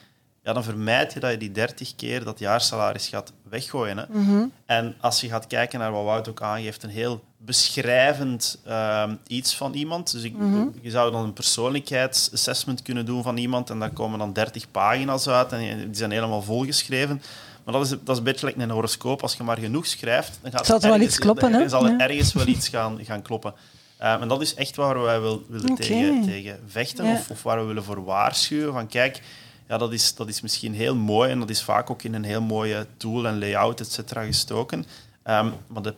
[0.45, 3.97] ja, dan vermijd je dat je die 30 keer dat jaarsalaris gaat weggooien.
[3.97, 4.03] Hè.
[4.09, 4.43] Mhm.
[4.65, 9.55] En als je gaat kijken naar wat Wout ook aangeeft, een heel beschrijvend ehm, iets
[9.55, 10.11] van iemand.
[10.11, 10.67] Dus ik, Mhm.
[10.81, 15.27] je zou dan een persoonlijkheidsassessment kunnen doen van iemand en daar komen dan 30 pagina's
[15.27, 17.21] uit en die zijn helemaal volgeschreven.
[17.63, 19.21] Maar dat is, dat is een beetje like een horoscoop.
[19.21, 21.59] Als je maar genoeg schrijft, dan gaat Zal er wel iets kloppen, hè?
[21.59, 21.99] dan zal er Ja.
[22.09, 23.53] ergens wel iets gaan, gaan kloppen.
[23.97, 27.11] Ehm, en dat is echt waar wij wil, willen tegen, tegen vechten Ja.
[27.13, 28.73] of, of waar we willen voor waarschuwen.
[28.73, 29.21] Van kijk,
[29.67, 32.23] ja, dat, is, dat is misschien heel mooi en dat is vaak ook in een
[32.23, 34.85] heel mooie tool en layout et cetera, gestoken.
[35.23, 35.93] Ehm, maar de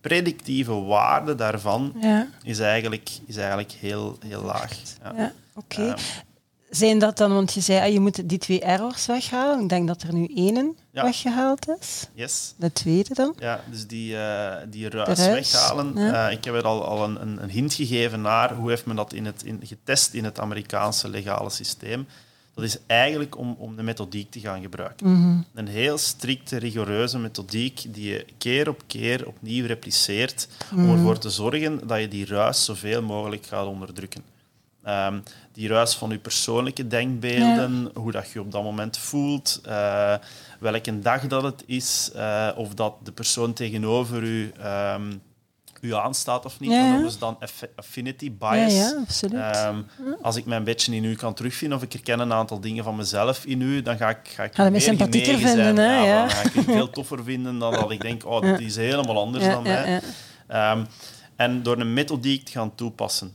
[0.00, 4.72] predictieve waarde daarvan Ja, is eigenlijk, is eigenlijk heel, heel laag.
[5.02, 5.12] Ja.
[5.16, 5.32] ja.
[5.54, 5.82] oké.
[5.88, 5.98] Ehm,
[6.70, 9.60] Zijn dat dan, want je zei, ah, je moet die twee errors weghalen.
[9.62, 11.02] Ik denk dat er nu één Ja.
[11.02, 12.06] weggehaald is.
[12.14, 12.54] yes.
[12.56, 13.34] De tweede dan?
[13.38, 15.92] Ja, dus die, eh, die ruis, ruis, weghalen.
[15.96, 16.26] ja.
[16.28, 18.96] Eh, ik heb er al, al een, een, een hint gegeven naar hoe heeft men
[18.96, 22.06] dat in het, in, getest in het Amerikaanse legale systeem.
[22.54, 25.12] Dat is eigenlijk om, om de methodiek te gaan gebruiken.
[25.12, 25.38] Mhm.
[25.54, 31.30] Een heel strikte, rigoureuze methodiek die je keer op keer opnieuw repliceert om ervoor te
[31.30, 34.22] zorgen dat je die ruis zoveel mogelijk gaat onderdrukken.
[34.82, 35.20] Ehm,
[35.52, 40.14] die ruis van je persoonlijke denkbeelden, hoe dat je op dat moment voelt, eh,
[40.60, 45.12] welke dag dat het is, eh, of dat de persoon tegenover u ehm,
[45.84, 46.70] u aanstaat of niet.
[46.70, 46.90] Ja, ja.
[46.92, 48.72] noemen ze dan affi- affinity bias.
[48.72, 49.40] ja, absoluut.
[49.40, 49.82] Ehm,
[50.22, 52.84] als ik mij een beetje in u kan terugvinden of ik herken een aantal dingen
[52.84, 56.20] van mezelf in u, dan ga ik, ga ik Ga meer sympathieker vinden, hè, ja.
[56.20, 59.18] Dan ga ik u veel toffer vinden dan dat ik denk, oh, die is helemaal
[59.18, 60.00] anders dan mij.
[60.46, 60.84] Ehm,
[61.36, 63.34] en door een methodiek te gaan toepassen,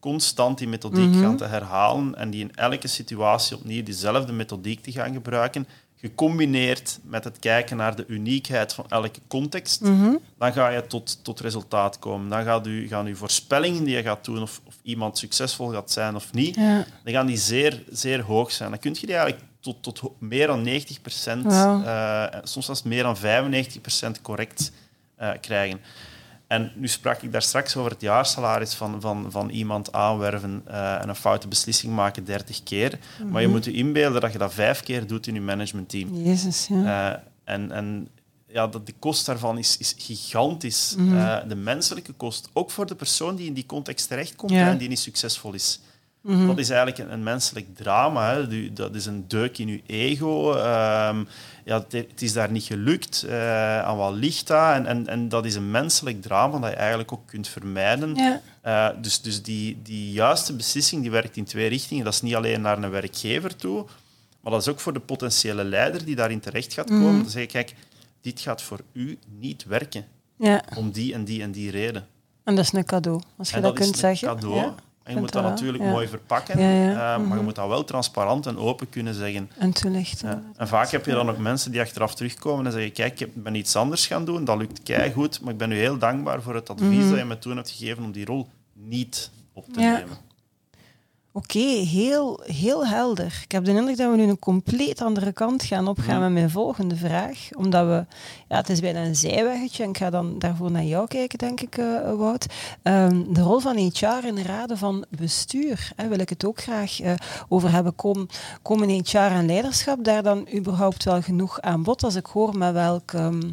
[0.00, 1.20] constant die methodiek Mhm.
[1.22, 5.66] gaan te herhalen en die in elke situatie opnieuw diezelfde methodiek te gaan gebruiken,
[6.08, 10.14] gecombineerd met het kijken naar de uniekheid van elke context, Mhm.
[10.38, 12.28] dan ga je tot, tot resultaat komen.
[12.28, 15.90] Dan gaat u, gaan uw voorspellingen die je gaat doen, of, of iemand succesvol gaat
[15.90, 16.86] zijn of niet, Ja.
[17.04, 18.70] dan gaan die zeer, zeer hoog zijn.
[18.70, 22.30] Dan kun je die eigenlijk tot, tot meer dan 90 procent, Wauw.
[22.42, 24.72] soms zelfs meer dan 95 procent correct
[25.16, 25.80] eh, krijgen.
[26.46, 31.02] En nu sprak ik daar straks over het jaarsalaris van, van, van iemand aanwerven eh,
[31.02, 32.98] en een foute beslissing maken 30 keer.
[33.30, 36.14] Maar je moet je inbeelden dat je dat vijf keer doet in je managementteam.
[36.14, 37.12] Jezus, ja.
[37.12, 38.08] Eh, en en
[38.46, 40.94] ja, dat, de kost daarvan is, is gigantisch.
[40.98, 41.16] Mhm.
[41.16, 44.68] Eh, de menselijke kost, ook voor de persoon die in die context terechtkomt Ja.
[44.68, 45.80] en die niet succesvol is.
[46.20, 46.46] Mhm.
[46.46, 48.34] Dat is eigenlijk een, een menselijk drama.
[48.34, 48.72] Hè.
[48.72, 50.52] Dat is een deuk in je ego.
[50.54, 51.24] Ehm,
[51.64, 53.22] ja, het, is daar niet gelukt.
[53.22, 54.74] Eh, aan wat ligt dat?
[54.74, 58.14] En, en, en dat is een menselijk drama dat je eigenlijk ook kunt vermijden.
[58.14, 58.40] Ja.
[58.60, 62.04] Eh, dus dus die, die juiste beslissing die werkt in twee richtingen.
[62.04, 63.86] Dat is niet alleen naar een werkgever toe,
[64.40, 67.22] maar dat is ook voor de potentiële leider die daarin terecht gaat komen.
[67.22, 67.74] Dan zeg je, kijk,
[68.20, 70.04] dit gaat voor u niet werken.
[70.36, 72.06] ja, Om die en die en die reden.
[72.44, 74.28] en dat is een cadeau, als je En dat, is kunt een zeggen.
[74.28, 74.56] cadeau.
[74.56, 74.74] Ja,
[75.04, 75.90] en je moet dat wel, natuurlijk ja.
[75.90, 76.90] mooi verpakken, Ja, ja.
[76.90, 77.36] eh, maar Mhm.
[77.36, 79.50] je moet dat wel transparant en open kunnen zeggen.
[79.58, 80.44] En toelichten.
[80.56, 83.54] En vaak heb je dan ook mensen die achteraf terugkomen en zeggen: Kijk, ik ben
[83.54, 86.70] iets anders gaan doen, dat lukt goed, maar ik ben u heel dankbaar voor het
[86.70, 87.08] advies Mhm.
[87.10, 90.16] dat je me toen hebt gegeven om die rol niet op te nemen.
[91.36, 93.40] Oké, heel, heel helder.
[93.44, 96.50] Ik heb de indruk dat we nu een compleet andere kant gaan opgaan met mijn
[96.50, 97.48] volgende vraag.
[97.56, 98.06] Omdat we,
[98.48, 101.60] ja, het is bijna een zijweggetje en ik ga dan daarvoor naar jou kijken, denk
[101.60, 102.46] ik, eh, Wout.
[102.82, 106.60] Ehm, de rol van HR in de raden van bestuur, hè, wil ik het ook
[106.60, 107.14] graag eh,
[107.48, 107.94] over hebben.
[107.94, 108.26] Kom,
[108.62, 112.04] komen HR en leiderschap daar dan überhaupt wel genoeg aan bod?
[112.04, 113.50] Als ik hoor met welk ehm,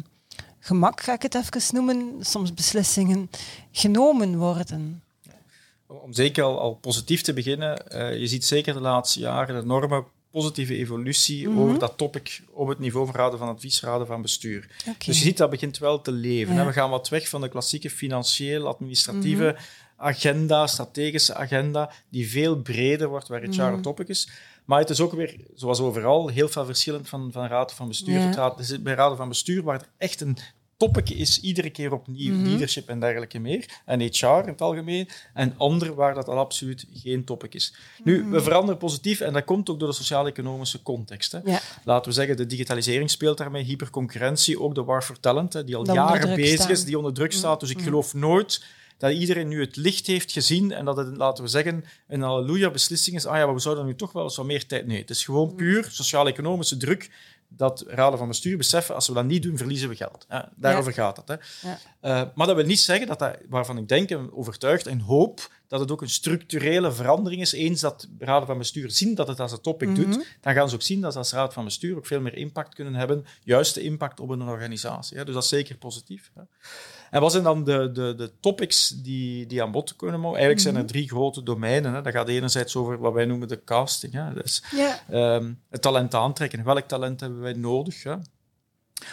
[0.58, 3.30] gemak, ga ik het even noemen, soms beslissingen
[3.70, 5.02] genomen worden.
[6.02, 9.62] Om zeker al, al positief te beginnen, eh, je ziet zeker de laatste jaren een
[9.62, 11.58] enorme positieve evolutie Mhm.
[11.58, 14.68] over dat topic op het niveau van raden van advies, raden van bestuur.
[14.98, 16.54] Dus je ziet dat begint wel te leven.
[16.54, 16.66] Ja.
[16.66, 19.62] We gaan wat weg van de klassieke financieel, administratieve Mhm.
[19.96, 23.72] agenda, strategische agenda, die veel breder wordt, waar HR Mhm.
[23.72, 24.28] een topic is.
[24.64, 28.18] Maar het is ook weer, zoals overal, heel veel verschillend van, van raad van bestuur.
[28.18, 28.26] Ja.
[28.26, 30.36] Het raad, bij raden van bestuur waar er echt een
[30.82, 32.44] topic is, iedere keer opnieuw, Mhm.
[32.48, 33.64] leadership en dergelijke meer.
[33.84, 35.08] En HR in het algemeen.
[35.34, 37.74] En andere waar dat al absoluut geen topic is.
[38.04, 38.30] Nu, Mhm.
[38.30, 41.32] we veranderen positief en dat komt ook door de sociaal-economische context.
[41.32, 41.38] Hè.
[41.44, 41.60] Ja.
[41.84, 45.76] Laten we zeggen, de digitalisering speelt daarmee, hyperconcurrentie, ook de war for talent, hè, die
[45.76, 46.70] al Dat jaren bezig staan.
[46.70, 47.60] is, die onder druk staat.
[47.60, 47.82] Dus ik Mm.
[47.84, 48.64] geloof nooit
[48.98, 53.16] dat iedereen nu het licht heeft gezien en dat het, laten we zeggen, een halleluja-beslissing
[53.16, 53.26] is.
[53.26, 54.86] Ah ja, maar we zouden nu toch wel eens wat meer tijd...
[54.86, 57.10] Nee, het is gewoon puur sociaal-economische druk
[57.56, 60.24] dat raden van bestuur beseffen, als we dat niet doen, verliezen we geld.
[60.28, 60.40] Hè.
[60.56, 61.28] Daarover gaat het.
[61.28, 61.34] Hè.
[61.68, 61.78] Ja.
[62.00, 65.50] Eh, maar dat wil niet zeggen dat, dat waarvan ik denk en overtuigd en hoop
[65.72, 67.52] dat het ook een structurele verandering is.
[67.52, 70.00] Eens dat raden van bestuur zien dat het als een topic Mhm.
[70.00, 72.34] doet, dan gaan ze ook zien dat ze als raad van bestuur ook veel meer
[72.36, 75.16] impact kunnen hebben, juiste impact op een organisatie.
[75.18, 75.24] Hè.
[75.24, 76.30] Dus dat is zeker positief.
[76.34, 76.42] Hè.
[77.10, 80.38] En wat zijn dan de, de, de topics die, die aan bod kunnen mogen?
[80.38, 81.94] Eigenlijk zijn er drie grote domeinen.
[81.94, 82.02] Hè.
[82.02, 84.12] Dat gaat enerzijds over wat wij noemen de casting.
[84.12, 84.32] Hè.
[84.34, 84.62] Dus,
[85.70, 86.64] het talent aantrekken.
[86.64, 88.02] Welk talent hebben wij nodig?
[88.02, 88.14] Hè?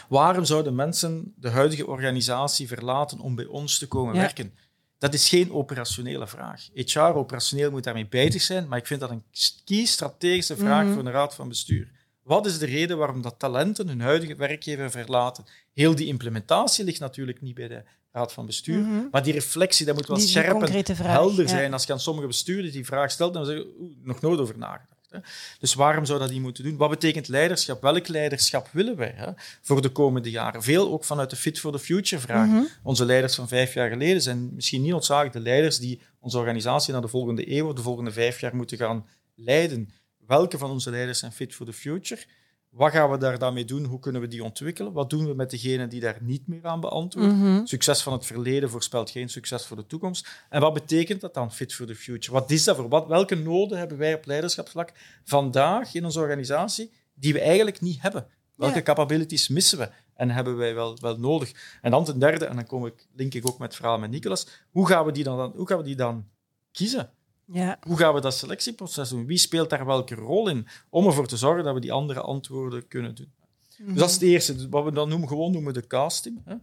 [0.09, 4.19] Waarom zouden mensen de huidige organisatie verlaten om bij ons te komen Ja.
[4.21, 4.53] werken?
[4.99, 6.67] Dat is geen operationele vraag.
[6.73, 9.23] HR operationeel moet daarmee bezig zijn, maar ik vind dat een
[9.65, 10.93] key strategische vraag Mhm.
[10.93, 11.91] voor een raad van bestuur.
[12.23, 15.45] Wat is de reden waarom dat talenten hun huidige werkgever verlaten?
[15.73, 19.01] Heel die implementatie ligt natuurlijk niet bij de raad van bestuur, Mhm.
[19.11, 21.49] maar die reflectie, dat moet wel Die- die scherp en helder ja.
[21.49, 21.73] zijn.
[21.73, 24.98] Als je aan sommige bestuurders die vraag stelt, dan zeggen ze, nog nooit over nagedacht.
[25.09, 25.19] Hè.
[25.59, 26.77] Dus waarom zou dat niet moeten doen?
[26.77, 27.81] Wat betekent leiderschap?
[27.81, 30.63] Welk leiderschap willen wij hè, voor de komende jaren?
[30.63, 32.47] Veel ook vanuit de Fit for the Future vraag.
[32.47, 32.63] Mhm.
[32.83, 36.93] Onze leiders van vijf jaar geleden zijn misschien niet noodzakelijk de leiders die onze organisatie
[36.93, 39.89] naar de volgende eeuw of de volgende vijf jaar moeten gaan leiden.
[40.27, 42.21] Welke van onze leiders zijn fit for the future?
[42.69, 43.85] Wat gaan we daar dan mee doen?
[43.85, 44.93] Hoe kunnen we die ontwikkelen?
[44.93, 47.37] Wat doen we met degenen die daar niet meer aan beantwoorden?
[47.37, 47.65] Mhm.
[47.65, 50.45] Succes van het verleden voorspelt geen succes voor de toekomst.
[50.49, 52.39] En wat betekent dat dan, fit for the future?
[52.39, 52.89] Wat is dat voor?
[52.89, 58.01] Wat, welke noden hebben wij op leiderschapsvlak vandaag in onze organisatie die we eigenlijk niet
[58.01, 58.27] hebben?
[58.55, 61.79] Welke capabilities missen we en hebben wij wel, wel nodig?
[61.81, 64.09] En dan ten derde, en dan kom ik, link ik ook met het verhaal met
[64.09, 66.27] Nicolas, hoe gaan we die dan, hoe gaan we die dan
[66.71, 67.09] kiezen?
[67.51, 67.77] Ja.
[67.81, 69.25] Hoe gaan we dat selectieproces doen?
[69.25, 70.67] Wie speelt daar welke rol in?
[70.89, 73.31] Om ervoor te zorgen dat we die andere antwoorden kunnen doen.
[73.77, 74.55] Dus dat is het eerste.
[74.55, 76.41] Dus Wat we dan noemen, gewoon noemen de casting.
[76.45, 76.55] Hè.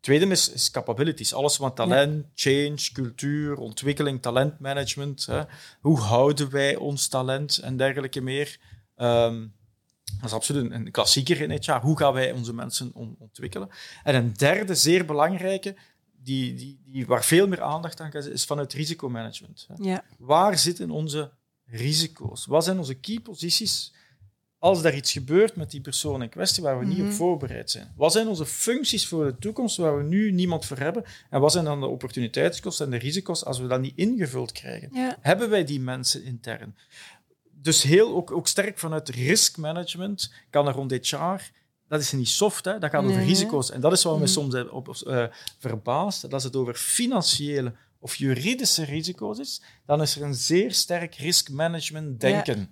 [0.00, 1.34] Tweede is, is capabilities.
[1.34, 5.26] Alles wat talent, change, cultuur, ontwikkeling, talentmanagement.
[5.26, 5.42] Hè.
[5.80, 8.58] Hoe houden wij ons talent en dergelijke meer.
[8.96, 9.54] Um,
[10.04, 11.72] dat is absoluut een, klassieker in HR.
[11.72, 13.68] Hoe gaan wij onze mensen ontwikkelen?
[14.02, 15.76] En een derde, zeer belangrijke,
[16.24, 19.66] die, die, die, waar veel meer aandacht aan is, is vanuit risicomanagement.
[19.76, 20.04] Ja.
[20.18, 21.32] Waar zitten onze
[21.64, 22.46] risico's?
[22.46, 23.92] Wat zijn onze key posities
[24.58, 27.14] als er iets gebeurt met die persoon in kwestie waar we niet op mhm.
[27.14, 27.92] voorbereid zijn?
[27.96, 31.04] Wat zijn onze functies voor de toekomst waar we nu niemand voor hebben?
[31.30, 35.16] En wat zijn dan de opportuniteitskosten en de risico's als we dat niet ingevuld krijgen?
[35.20, 36.76] Hebben wij die mensen intern?
[37.50, 41.50] Dus heel, ook, ook sterk vanuit risk management kan er rond dit jaar
[41.88, 42.78] dat is niet soft, hè?
[42.78, 43.70] dat gaat over risico's.
[43.70, 44.28] En dat is wat me mhm.
[44.28, 45.24] soms op, op, uh,
[45.58, 50.72] verbaast, dat als het over financiële of juridische risico's is, dan is er een zeer
[50.72, 52.70] sterk risk management denken.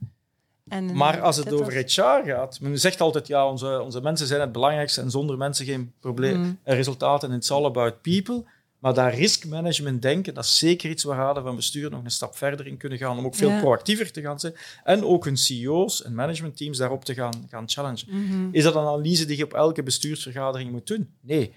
[0.68, 4.40] En, maar als het over HR gaat, men zegt altijd, ja, onze, onze mensen zijn
[4.40, 6.58] het belangrijkste en zonder mensen geen probleem, mm.
[6.64, 8.44] resultaten en it's all about people.
[8.82, 12.36] Maar dat riskmanagement denken, dat is zeker iets waar raden van bestuur nog een stap
[12.36, 14.54] verder in kunnen gaan, om ook veel proactiever te gaan zijn.
[14.84, 18.06] En ook hun CEO's en managementteams daarop te gaan, gaan challengen.
[18.08, 18.48] Mhm.
[18.52, 21.08] Is dat een analyse die je op elke bestuursvergadering moet doen?
[21.20, 21.52] Nee.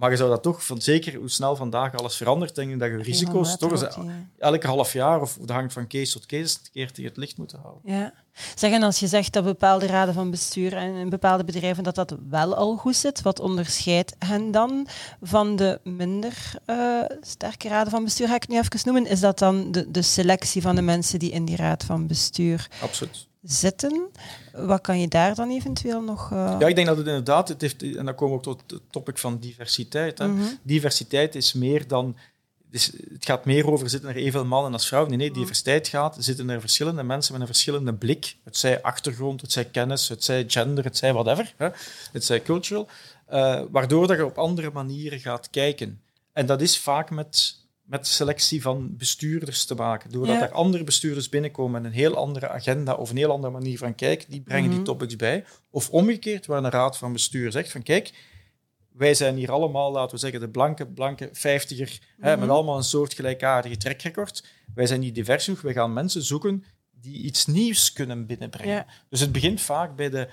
[0.00, 2.90] Maar je zou dat toch, van zeker hoe snel vandaag alles verandert, denk ik dat
[2.90, 3.96] je risico's toch eens
[4.38, 7.38] elke half jaar, of dat hangt van case tot case, een keer tegen het licht
[7.38, 7.82] moeten houden.
[7.84, 8.12] Ja.
[8.54, 11.94] Zeg, en als je zegt dat bepaalde raden van bestuur en in bepaalde bedrijven dat
[11.94, 14.86] dat wel al goed zit, wat onderscheidt hen dan
[15.22, 19.20] van de minder uh, sterke raden van bestuur, ga ik het nu even noemen, is
[19.20, 23.28] dat dan de, de selectie van de mensen die in die raad van bestuur Absoluut
[23.42, 24.10] zitten.
[24.52, 26.30] Wat kan je daar dan eventueel nog...
[26.32, 26.56] Uh...
[26.58, 28.80] Ja, ik denk dat het inderdaad, het heeft, en dan komen we ook tot het
[28.90, 30.18] topic van diversiteit.
[30.18, 30.28] Hè.
[30.28, 30.42] Mhm.
[30.62, 32.16] Diversiteit is meer dan...
[32.70, 35.10] Dus het gaat meer over zitten er evenveel mannen als vrouwen.
[35.10, 35.38] Nee, nee, mhm.
[35.38, 38.36] diversiteit gaat, zitten er verschillende mensen met een verschillende blik.
[38.44, 41.54] Het zij achtergrond, het zij kennis, het zij gender, het zij whatever.
[41.56, 41.68] Hè.
[42.12, 42.88] Het zij cultural.
[43.32, 46.00] Uh, waardoor dat je op andere manieren gaat kijken.
[46.32, 47.59] En dat is vaak met
[47.90, 50.10] met selectie van bestuurders te maken.
[50.10, 53.78] Doordat er andere bestuurders binnenkomen met een heel andere agenda of een heel andere manier
[53.78, 54.86] van kijken, die brengen die mhm.
[54.86, 55.44] topics bij.
[55.70, 58.12] Of omgekeerd, waar een raad van bestuur zegt van kijk,
[58.92, 62.50] wij zijn hier allemaal, laten we zeggen, de blanke, blanke vijftiger, hè, met mhm.
[62.50, 64.44] allemaal een soort gelijkaardige trekrecord.
[64.74, 68.86] Wij zijn niet divers genoeg, we gaan mensen zoeken die iets nieuws kunnen binnenbrengen.
[69.08, 70.28] Dus het begint vaak bij, de,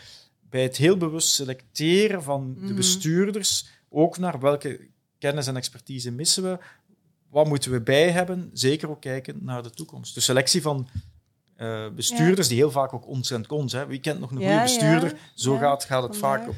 [0.49, 2.76] bij het heel bewust selecteren van de mhm.
[2.76, 4.89] bestuurders, ook naar welke
[5.20, 6.58] kennis en expertise missen we,
[7.38, 8.50] wat moeten we bij hebben?
[8.54, 10.14] Zeker ook kijken naar de toekomst.
[10.14, 10.88] De selectie van
[11.58, 13.74] uh, bestuurders, die heel vaak ook ons en cons.
[13.74, 13.86] Hè.
[13.86, 15.18] Wie kent nog een goede bestuurder?
[15.34, 16.56] Zo gaat, gaat het vaak op,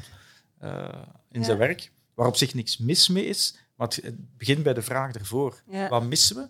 [0.62, 0.88] uh,
[1.30, 1.92] in zijn werk.
[2.14, 5.62] Waar op zich niks mis mee is, maar het, begint bij de vraag ervoor.
[5.88, 6.48] Wat missen we?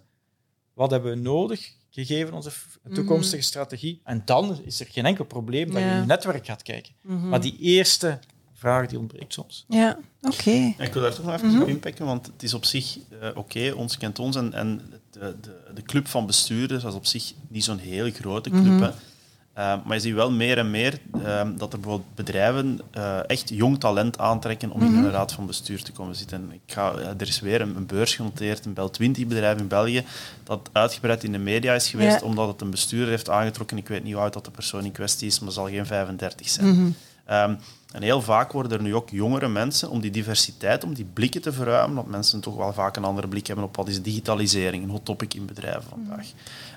[0.75, 2.51] Wat hebben we nodig, gegeven onze
[2.93, 3.45] toekomstige mhm.
[3.45, 4.01] strategie?
[4.05, 6.93] En dan is er geen enkel probleem dat je in je netwerk gaat kijken.
[7.03, 7.29] Mhm.
[7.29, 8.19] Maar die eerste
[8.61, 9.65] vraag die ontbreekt soms.
[9.69, 10.75] Ja, oké.
[10.79, 13.29] ik wil daar toch nog even mm op inpikken, want het is op zich uh,
[13.35, 14.37] oké, ons kent ons.
[14.37, 14.81] En, en
[15.11, 18.65] de, de, de, club van bestuurders was op zich niet zo'n heel grote club.
[18.65, 18.93] Mm
[19.55, 23.81] maar je ziet wel meer en meer ehm, dat er bijvoorbeeld bedrijven uh, echt jong
[23.81, 25.05] talent aantrekken om in mhm.
[25.05, 26.51] een raad van bestuur te komen zitten.
[26.53, 30.05] Ik ga, er is weer een, een, beurs genoteerd, een Bel 20 bedrijf in België,
[30.45, 33.77] dat uitgebreid in de media is geweest, omdat het een bestuurder heeft aangetrokken.
[33.77, 36.49] Ik weet niet hoe oud dat de persoon in kwestie is, maar zal geen 35
[36.49, 36.67] zijn.
[36.67, 36.95] Mm
[37.93, 41.41] en heel vaak worden er nu ook jongere mensen om die diversiteit, om die blikken
[41.41, 44.83] te verruimen, want mensen toch wel vaak een andere blik hebben op wat is digitalisering,
[44.83, 46.27] een hot topic in bedrijven vandaag.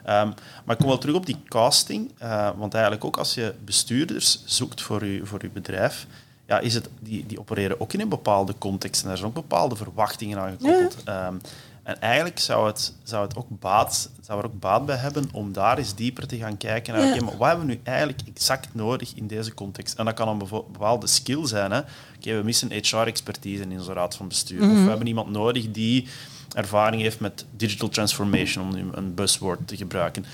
[0.03, 0.31] Ehm,
[0.65, 4.41] maar ik kom wel terug op die casting, uh, want eigenlijk ook als je bestuurders
[4.45, 6.07] zoekt voor je, voor uw bedrijf,
[6.45, 9.35] ja, is het, die, die opereren ook in een bepaalde context en er zijn ook
[9.35, 10.97] bepaalde verwachtingen aan gekoppeld.
[11.03, 11.35] Ehm,
[11.83, 15.53] en eigenlijk zou, het, zou, het ook baat, zou er ook baat bij hebben om
[15.53, 19.13] daar eens dieper te gaan kijken naar, maar wat hebben we nu eigenlijk exact nodig
[19.15, 19.97] in deze context?
[19.97, 21.85] En dat kan een bepaalde skill zijn.
[22.17, 24.61] Oké, we missen HR-expertise in onze raad van bestuur.
[24.61, 24.83] Of mhm.
[24.83, 26.07] we hebben iemand nodig die
[26.53, 30.25] ervaring heeft met digital transformation, om een buzzword te gebruiken.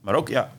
[0.00, 0.52] Maar ook, ja,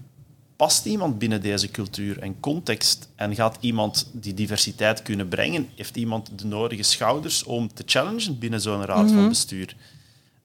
[0.56, 5.70] past iemand binnen deze cultuur en context en gaat iemand die diversiteit kunnen brengen?
[5.76, 9.28] Heeft iemand de nodige schouders om te challengen binnen zo'n raad van mhm.
[9.28, 9.76] bestuur?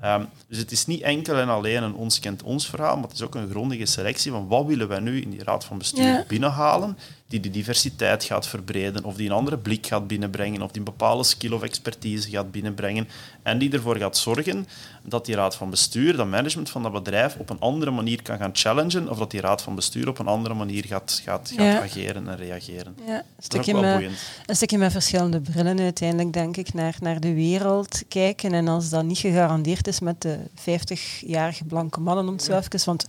[0.00, 3.12] Ehm, dus het is niet enkel en alleen een ons kent ons verhaal, maar het
[3.12, 6.24] is ook een grondige selectie van wat willen wij nu in die raad van bestuur
[6.28, 10.78] binnenhalen die de diversiteit gaat verbreden of die een andere blik gaat binnenbrengen of die
[10.78, 13.08] een bepaalde skill of expertise gaat binnenbrengen
[13.42, 14.66] en die ervoor gaat zorgen
[15.02, 18.38] dat die raad van bestuur, dat management van dat bedrijf op een andere manier kan
[18.38, 21.82] gaan challengen of dat die raad van bestuur op een andere manier gaat, gaat, gaat
[21.82, 22.96] ageren en reageren.
[23.06, 24.10] Ja, een, stukje met,
[24.46, 28.52] een stukje met verschillende brillen uiteindelijk, denk ik, naar, naar de wereld kijken.
[28.52, 33.06] En als dat niet gegarandeerd is met de 50-jarige blanke mannen, om het even, want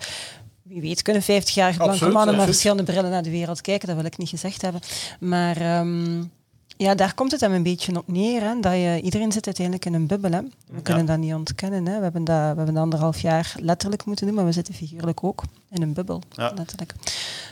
[0.68, 4.05] wie weet kunnen 50-jarige blanke mannen met verschillende brillen naar de wereld kijken, dat wil
[4.05, 4.82] ik niet gezegd hebben.
[5.20, 6.32] Maar um,
[6.78, 8.41] Ja, daar komt het hem een beetje op neer.
[8.41, 8.59] Hè?
[8.59, 10.32] Dat je, iedereen zit uiteindelijk in een bubbel.
[10.32, 10.41] Hè?
[10.70, 11.86] We kunnen dat niet ontkennen.
[11.86, 11.97] Hè?
[11.97, 15.43] We, hebben dat, we hebben anderhalf jaar letterlijk moeten doen, maar we zitten figuurlijk ook
[15.70, 16.22] in een bubbel.
[16.32, 16.51] Ja.
[16.55, 16.93] Letterlijk.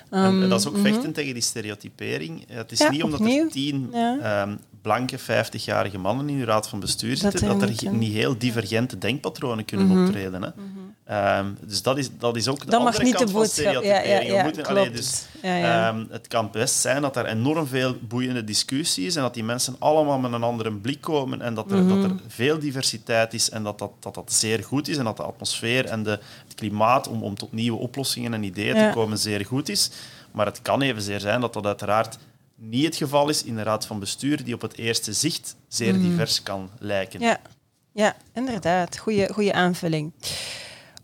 [0.09, 0.84] En, Um, en dat is ook mhm.
[0.84, 2.43] vechten tegen die stereotypering.
[2.47, 3.43] Het is Ja, niet omdat opnieuw.
[3.43, 4.57] er tien Ja.
[4.84, 8.97] Blanke 50-jarige mannen in uw raad van bestuur zitten, dat er niet, niet heel divergente
[8.97, 10.05] denkpatronen kunnen Mhm.
[10.05, 10.41] optreden.
[10.41, 10.49] Hè.
[11.05, 13.39] Ehm, dus dat is, dat is ook de Dat mag andere niet de kant van
[13.41, 13.84] boodschap.
[13.84, 14.01] Ja.
[14.01, 15.25] We moeten- allee, dus,
[16.09, 19.75] het kan best zijn dat er enorm veel boeiende discussie is en dat die mensen
[19.79, 22.01] allemaal met een andere blik komen en dat er, Mhm.
[22.01, 25.17] dat er veel diversiteit is en dat dat, dat dat zeer goed is en dat
[25.17, 26.09] de atmosfeer en de,
[26.45, 29.89] het klimaat om, om tot nieuwe oplossingen en ideeën te komen zeer goed is.
[30.31, 32.17] Maar het kan evenzeer zijn dat dat uiteraard
[32.56, 35.93] niet het geval is in de raad van bestuur, die op het eerste zicht zeer
[35.95, 36.10] Mhm.
[36.10, 37.20] divers kan lijken.
[37.20, 37.39] Ja,
[37.91, 38.97] ja inderdaad.
[38.97, 40.12] Goeie aanvulling.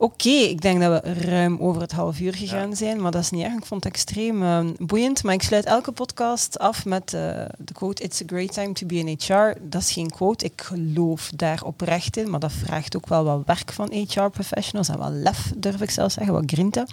[0.01, 3.29] Oké, ik denk dat we ruim over het half uur gegaan zijn, maar dat is
[3.29, 3.53] niet erg.
[3.53, 5.23] Ik vond het extreem eh, boeiend.
[5.23, 7.21] Maar ik sluit elke podcast af met eh,
[7.57, 9.57] de quote It's a great time to be in HR.
[9.61, 13.41] Dat is geen quote, ik geloof daar oprecht in, maar dat vraagt ook wel wat
[13.45, 16.85] werk van HR-professionals en wat lef, durf ik zelfs zeggen, wat grinta.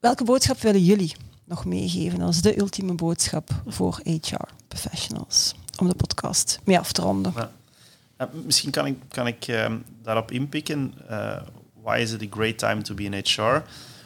[0.00, 1.12] Welke boodschap willen jullie
[1.46, 5.54] nog meegeven als de ultieme boodschap voor HR-professionals?
[5.78, 7.32] Om de podcast mee af te ronden.
[8.16, 10.94] Eh, misschien kan ik, kan ik ehm, daarop inpikken.
[11.08, 11.36] eh,
[11.82, 13.62] why is it a great time to be in HR?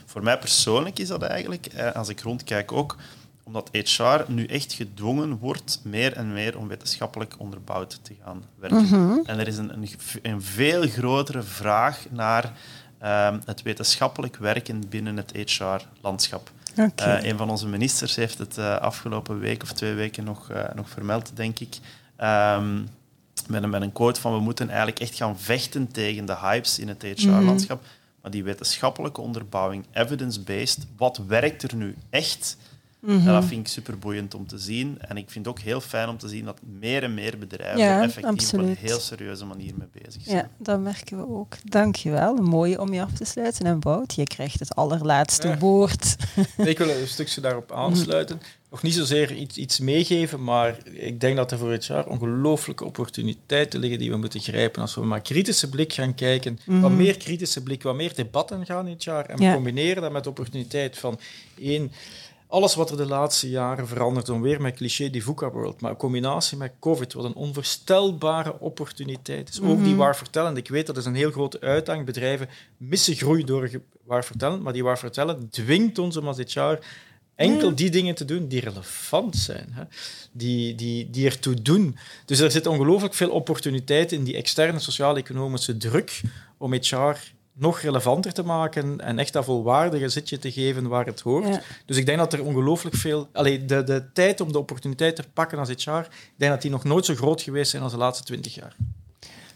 [0.06, 2.96] Voor mij persoonlijk is dat eigenlijk, eh, als ik rondkijk ook,
[3.42, 8.82] omdat HR nu echt gedwongen wordt meer en meer om wetenschappelijk onderbouwd te gaan werken.
[8.82, 9.18] Mhm.
[9.24, 9.88] En er is een, een,
[10.22, 12.52] een veel grotere vraag naar
[12.98, 16.50] ehm, het wetenschappelijk werken binnen het HR-landschap.
[16.94, 20.64] Eh, een van onze ministers heeft het eh, afgelopen week of twee weken nog, eh,
[20.74, 21.78] nog vermeld, denk ik.
[22.16, 22.82] Ehm,
[23.48, 26.78] met, een, met een quote van we moeten eigenlijk echt gaan vechten tegen de hypes
[26.78, 27.82] in het HR-landschap.
[28.22, 32.56] Maar die wetenschappelijke onderbouwing, evidence-based, wat werkt er nu echt?
[33.00, 33.18] Mhm.
[33.26, 34.98] Ja, dat vind ik superboeiend om te zien.
[35.00, 37.78] En ik vind het ook heel fijn om te zien dat meer en meer bedrijven
[37.78, 40.36] Ja, er effectief op een heel serieuze manier mee bezig zijn.
[40.36, 41.56] Ja, dat merken we ook.
[41.64, 42.34] Dankjewel.
[42.36, 43.66] Mooi om je af te sluiten.
[43.66, 45.58] En Wout, je krijgt het allerlaatste Ja.
[45.58, 46.16] woord.
[46.56, 48.40] Ik wil een stukje daarop aansluiten.
[48.70, 52.84] Nog niet zozeer iets, iets meegeven, maar ik denk dat er voor het jaar ongelooflijke
[52.84, 54.82] opportuniteiten liggen die we moeten grijpen.
[54.82, 58.84] Als we met kritische blik gaan kijken, wat meer kritische blik, wat meer debatten gaan
[58.84, 59.26] dit jaar.
[59.26, 59.54] En we Ja.
[59.54, 61.18] combineren dat met de opportuniteit van
[61.60, 61.92] één,
[62.50, 65.96] alles wat er de laatste jaren verandert, om weer met cliché die VUCA-world, maar in
[65.96, 69.60] combinatie met COVID, wat een onvoorstelbare opportuniteit is.
[69.60, 70.56] Ook die waar vertellen.
[70.56, 72.06] Ik weet dat is een heel grote uitdaging.
[72.06, 76.36] Bedrijven missen groei door ge- waar vertellen, maar die waar vertellen dwingt ons om als
[76.36, 76.78] dit jaar
[77.34, 79.82] enkel die dingen te doen die relevant zijn, hè?
[80.32, 81.96] Die, die, die ertoe doen.
[82.24, 86.20] Dus er zit ongelooflijk veel opportuniteit in die externe sociaal-economische druk
[86.58, 87.16] om HR
[87.60, 91.48] nog relevanter te maken en echt dat volwaardige zitje te geven waar het hoort.
[91.48, 91.60] Ja.
[91.86, 93.28] Dus ik denk dat er ongelooflijk veel...
[93.32, 96.70] Allee, de, de tijd om de opportuniteit te pakken als HR, ik denk dat die
[96.70, 98.76] nog nooit zo groot geweest zijn als de laatste twintig jaar.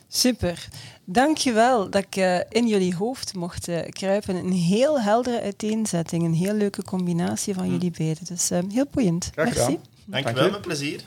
[0.08, 0.68] Super.
[1.04, 4.36] Dankjewel dat ik eh, in jullie hoofd mocht eh, kruipen.
[4.36, 8.24] Een heel heldere uiteenzetting, een heel leuke combinatie van jullie beiden.
[8.24, 9.30] Dus eh, heel boeiend.
[9.32, 9.66] Graag gedaan.
[9.66, 9.80] Merci.
[10.04, 11.00] Dank je Dank wel, met plezier.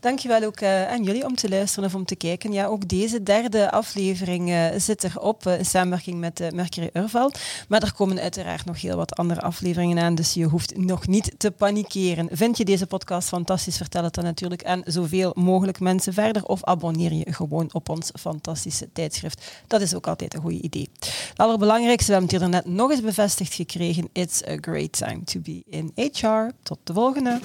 [0.00, 2.52] Dankjewel ook eh, aan jullie om te luisteren of om te kijken.
[2.52, 7.32] Ja, ook deze derde aflevering eh, zit erop eh, in samenwerking met Mercury Urval.
[7.68, 11.34] Maar er komen uiteraard nog heel wat andere afleveringen aan, dus je hoeft nog niet
[11.36, 12.28] te panikeren.
[12.32, 13.76] Vind je deze podcast fantastisch?
[13.76, 18.10] Vertel het dan natuurlijk aan zoveel mogelijk mensen verder of abonneer je gewoon op ons
[18.20, 19.62] fantastische tijdschrift.
[19.66, 20.88] Dat is ook altijd een goed idee.
[21.00, 24.08] Het allerbelangrijkste, we hebben het hier net nog eens bevestigd gekregen.
[24.12, 26.50] It's a great time to be in HR.
[26.62, 27.40] Tot de volgende.